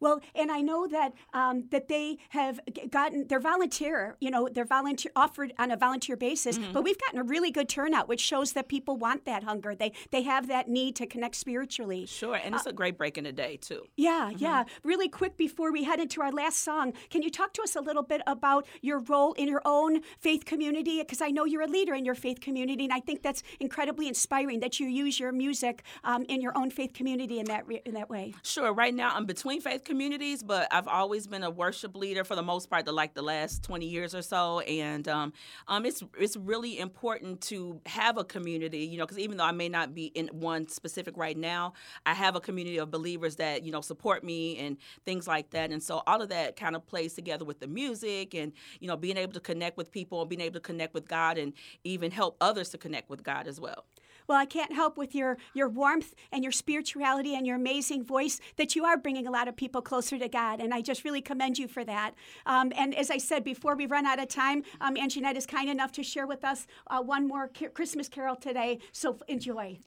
Well, 0.00 0.20
and 0.34 0.50
I 0.52 0.60
know 0.60 0.86
that 0.86 1.12
um, 1.32 1.64
that 1.70 1.88
they 1.88 2.18
have 2.30 2.60
gotten 2.90 3.26
their 3.28 3.40
volunteer, 3.40 4.16
you 4.20 4.30
know, 4.30 4.48
they're 4.52 4.64
volunteer 4.64 5.12
offered 5.16 5.52
on 5.58 5.70
a 5.70 5.76
volunteer 5.76 6.16
basis, 6.16 6.58
Mm-hmm. 6.58 6.72
but 6.72 6.84
we've 6.84 6.98
gotten 6.98 7.18
a 7.18 7.24
really 7.24 7.50
good 7.50 7.68
turnout, 7.68 8.08
which 8.08 8.20
shows 8.20 8.52
that 8.52 8.68
people 8.68 8.96
want 8.96 9.24
that 9.24 9.42
hunger. 9.44 9.74
They 9.74 9.92
they 10.10 10.22
have 10.22 10.48
that 10.48 10.68
need 10.68 10.96
to 10.96 11.06
connect 11.06 11.34
spiritually. 11.36 12.06
Sure, 12.06 12.34
and 12.36 12.54
it's 12.54 12.66
a 12.66 12.72
great 12.72 12.96
break 12.98 13.18
in 13.18 13.24
the 13.24 13.32
day 13.32 13.56
too. 13.56 13.82
Yeah, 13.96 14.30
Mm-hmm. 14.30 14.38
yeah. 14.44 14.64
Really 14.84 15.08
quick 15.08 15.36
before 15.36 15.72
we 15.72 15.84
head 15.84 16.00
into 16.00 16.20
our 16.22 16.32
last 16.32 16.62
song, 16.62 16.92
can 17.10 17.22
you 17.22 17.30
talk 17.30 17.52
to 17.54 17.62
us 17.62 17.76
a 17.76 17.80
little 17.80 18.02
bit 18.02 18.20
about 18.26 18.66
your 18.82 18.98
role 19.00 19.32
in 19.34 19.48
your 19.48 19.62
own 19.64 20.00
faith 20.18 20.44
community? 20.44 20.98
Because 21.00 21.20
I 21.20 21.28
know 21.28 21.44
you're 21.44 21.62
a 21.62 21.66
leader 21.68 21.94
in 21.94 22.04
your 22.04 22.14
faith 22.14 22.40
community, 22.40 22.84
and 22.84 22.92
I 22.92 23.00
think 23.00 23.22
that's 23.22 23.42
incredibly 23.60 24.08
inspiring 24.08 24.60
that 24.60 24.78
you 24.80 24.86
use 24.86 25.18
your 25.20 25.32
music 25.32 25.82
um, 26.04 26.24
in 26.28 26.40
your 26.40 26.56
own 26.56 26.70
faith 26.70 26.92
community 26.92 27.38
in 27.38 27.46
that 27.46 27.66
re- 27.66 27.82
in 27.84 27.94
that 27.94 28.08
way. 28.10 28.34
Sure. 28.42 28.72
Right 28.72 28.94
now, 28.94 29.10
I'm 29.14 29.26
between 29.26 29.60
faith 29.60 29.84
communities, 29.86 30.42
but 30.42 30.68
I've 30.70 30.88
always 30.88 31.26
been 31.26 31.42
a 31.42 31.50
worship 31.50 31.96
leader 31.96 32.24
for 32.24 32.34
the 32.34 32.42
most 32.42 32.68
part, 32.68 32.84
the 32.84 32.92
like 32.92 33.14
the 33.14 33.22
last 33.22 33.62
20 33.62 33.86
years 33.86 34.14
or 34.14 34.20
so. 34.20 34.60
And 34.60 35.08
um, 35.08 35.32
um, 35.68 35.86
it's 35.86 36.02
it's 36.18 36.36
really 36.36 36.78
important 36.78 37.40
to 37.42 37.80
have 37.86 38.18
a 38.18 38.24
community, 38.24 38.80
you 38.80 38.98
know, 38.98 39.04
because 39.06 39.18
even 39.18 39.38
though 39.38 39.44
I 39.44 39.52
may 39.52 39.68
not 39.68 39.94
be 39.94 40.06
in 40.06 40.28
one 40.28 40.68
specific 40.68 41.16
right 41.16 41.36
now, 41.36 41.72
I 42.04 42.12
have 42.12 42.36
a 42.36 42.40
community 42.40 42.76
of 42.78 42.90
believers 42.90 43.36
that 43.36 43.64
you 43.64 43.72
know 43.72 43.80
support 43.80 44.22
me 44.22 44.58
and 44.58 44.76
things 45.06 45.26
like 45.26 45.50
that. 45.50 45.70
And 45.70 45.82
so 45.82 46.02
all 46.06 46.20
of 46.20 46.28
that 46.28 46.56
kind 46.56 46.76
of 46.76 46.84
plays 46.86 47.14
together 47.14 47.44
with 47.44 47.60
the 47.60 47.68
music 47.68 48.34
and 48.34 48.52
you 48.80 48.88
know 48.88 48.96
being 48.96 49.16
able 49.16 49.32
to 49.32 49.40
connect 49.40 49.76
with 49.78 49.90
people 49.90 50.20
and 50.20 50.28
being 50.28 50.42
able 50.42 50.54
to 50.54 50.60
connect 50.60 50.92
with 50.92 51.08
God 51.08 51.38
and 51.38 51.52
even 51.84 52.10
help 52.10 52.36
others 52.40 52.68
to 52.70 52.78
connect 52.78 53.08
with 53.08 53.22
God 53.22 53.46
as 53.46 53.60
well. 53.60 53.84
Well, 54.28 54.38
I 54.38 54.44
can't 54.46 54.72
help 54.72 54.96
with 54.96 55.14
your 55.14 55.38
your 55.54 55.68
warmth 55.68 56.14
and 56.32 56.42
your 56.42 56.52
spirituality 56.52 57.34
and 57.34 57.46
your 57.46 57.56
amazing 57.56 58.04
voice 58.04 58.40
that 58.56 58.74
you 58.74 58.84
are 58.84 58.96
bringing 58.96 59.26
a 59.26 59.30
lot 59.30 59.48
of 59.48 59.56
people 59.56 59.82
closer 59.82 60.18
to 60.18 60.28
God, 60.28 60.60
and 60.60 60.74
I 60.74 60.80
just 60.80 61.04
really 61.04 61.20
commend 61.20 61.58
you 61.58 61.68
for 61.68 61.84
that. 61.84 62.14
Um, 62.44 62.72
and 62.76 62.94
as 62.94 63.10
I 63.10 63.18
said 63.18 63.44
before, 63.44 63.76
we 63.76 63.86
run 63.86 64.06
out 64.06 64.18
of 64.18 64.28
time. 64.28 64.62
Um, 64.80 64.96
Anjanette 64.96 65.36
is 65.36 65.46
kind 65.46 65.68
enough 65.68 65.92
to 65.92 66.02
share 66.02 66.26
with 66.26 66.44
us 66.44 66.66
uh, 66.88 67.02
one 67.02 67.26
more 67.28 67.50
ca- 67.56 67.68
Christmas 67.68 68.08
carol 68.08 68.36
today, 68.36 68.78
so 68.92 69.18
enjoy. 69.28 69.78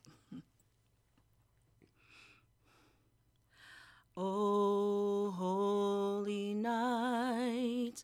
O 4.21 5.31
holy 5.31 6.53
night, 6.53 8.03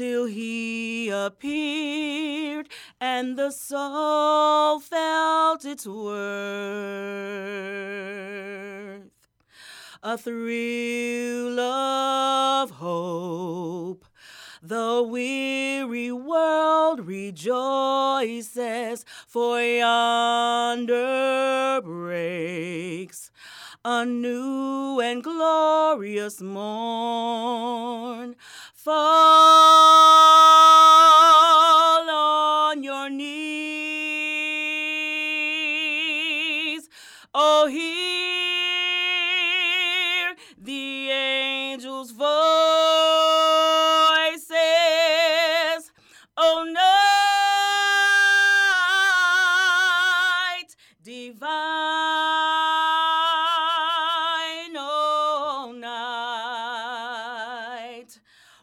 till 0.00 0.24
he 0.24 1.10
appeared 1.10 2.66
and 2.98 3.36
the 3.36 3.50
soul 3.50 4.80
felt 4.80 5.66
its 5.66 5.86
worth. 5.86 6.10
A 10.02 10.16
thrill 10.16 11.60
of 11.60 12.70
hope 12.70 14.06
the 14.62 15.02
weary 15.06 16.12
world 16.12 17.06
rejoices, 17.06 19.04
for 19.26 19.60
yonder 19.60 21.02
breaks 21.82 23.30
a 23.84 24.04
new 24.04 25.00
and 25.00 25.24
glorious 25.24 26.42
morn. 26.42 28.36
Fall 28.82 28.94
on 32.08 32.82
your 32.82 33.10
knees. 33.10 33.79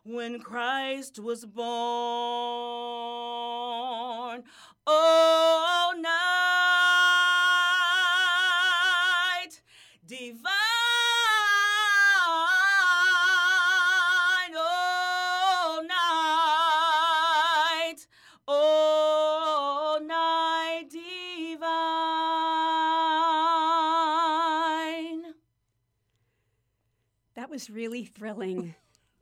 When 0.07 0.39
Christ 0.39 1.19
was 1.19 1.45
born. 1.45 1.67
Oh, 4.87 5.93
night 5.97 6.11
divine. 10.05 10.41
Oh, 14.55 15.83
night. 17.89 18.07
Oh, 18.47 19.99
night 20.01 20.85
divine. 20.89 21.65
That 27.35 27.49
was 27.49 27.69
really 27.69 28.05
thrilling. 28.05 28.75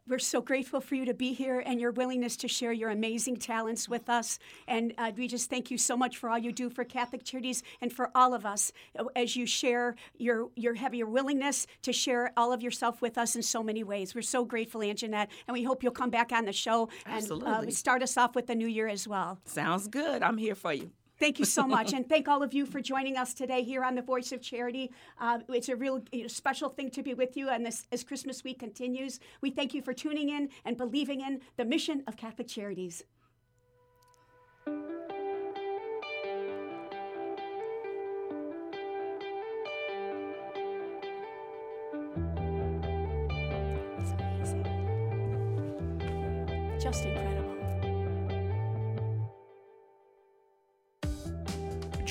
We're 0.07 0.19
so 0.19 0.39
grateful 0.39 0.81
for 0.81 0.93
you 0.93 1.03
to 1.05 1.15
be 1.15 1.33
here 1.33 1.63
and 1.65 1.81
your 1.81 1.91
willingness 1.91 2.37
to 2.37 2.47
share 2.47 2.71
your 2.71 2.91
amazing 2.91 3.37
talents 3.37 3.89
with 3.89 4.07
us. 4.07 4.37
And 4.67 4.93
uh, 4.99 5.11
we 5.17 5.27
just 5.27 5.49
thank 5.49 5.71
you 5.71 5.79
so 5.79 5.97
much 5.97 6.17
for 6.17 6.29
all 6.29 6.37
you 6.37 6.51
do 6.51 6.69
for 6.69 6.83
Catholic 6.83 7.23
Charities 7.23 7.63
and 7.81 7.91
for 7.91 8.11
all 8.13 8.35
of 8.35 8.45
us 8.45 8.71
uh, 8.99 9.05
as 9.15 9.35
you 9.35 9.47
share 9.47 9.95
your, 10.19 10.49
your 10.55 10.75
have 10.75 10.93
your 10.93 11.07
willingness 11.07 11.65
to 11.81 11.91
share 11.91 12.31
all 12.37 12.53
of 12.53 12.61
yourself 12.61 13.01
with 13.01 13.17
us 13.17 13.35
in 13.35 13.41
so 13.41 13.63
many 13.63 13.83
ways. 13.83 14.13
We're 14.13 14.21
so 14.21 14.45
grateful, 14.45 14.81
Anjanette, 14.81 15.29
and 15.47 15.53
we 15.53 15.63
hope 15.63 15.81
you'll 15.81 15.91
come 15.91 16.11
back 16.11 16.31
on 16.31 16.45
the 16.45 16.53
show 16.53 16.87
and 17.07 17.31
uh, 17.31 17.67
start 17.71 18.03
us 18.03 18.15
off 18.15 18.35
with 18.35 18.45
the 18.45 18.53
new 18.53 18.67
year 18.67 18.87
as 18.87 19.07
well. 19.07 19.39
Sounds 19.45 19.87
good. 19.87 20.21
I'm 20.21 20.37
here 20.37 20.53
for 20.53 20.71
you. 20.71 20.91
Thank 21.19 21.39
you 21.39 21.45
so 21.45 21.65
much, 21.75 21.93
and 21.93 22.07
thank 22.07 22.27
all 22.27 22.43
of 22.43 22.53
you 22.53 22.65
for 22.65 22.81
joining 22.81 23.17
us 23.17 23.33
today 23.33 23.63
here 23.63 23.83
on 23.83 23.95
the 23.95 24.01
Voice 24.01 24.31
of 24.31 24.41
Charity. 24.41 24.91
Uh, 25.19 25.39
it's 25.49 25.69
a 25.69 25.75
real 25.75 26.01
you 26.11 26.23
know, 26.23 26.27
special 26.27 26.69
thing 26.69 26.89
to 26.91 27.03
be 27.03 27.13
with 27.13 27.37
you, 27.37 27.49
and 27.49 27.65
this 27.65 27.87
as 27.91 28.03
Christmas 28.03 28.43
week 28.43 28.59
continues, 28.59 29.19
we 29.41 29.49
thank 29.49 29.73
you 29.73 29.81
for 29.81 29.93
tuning 29.93 30.29
in 30.29 30.49
and 30.65 30.77
believing 30.77 31.21
in 31.21 31.41
the 31.57 31.65
mission 31.65 32.03
of 32.07 32.17
Catholic 32.17 32.47
Charities. 32.47 33.03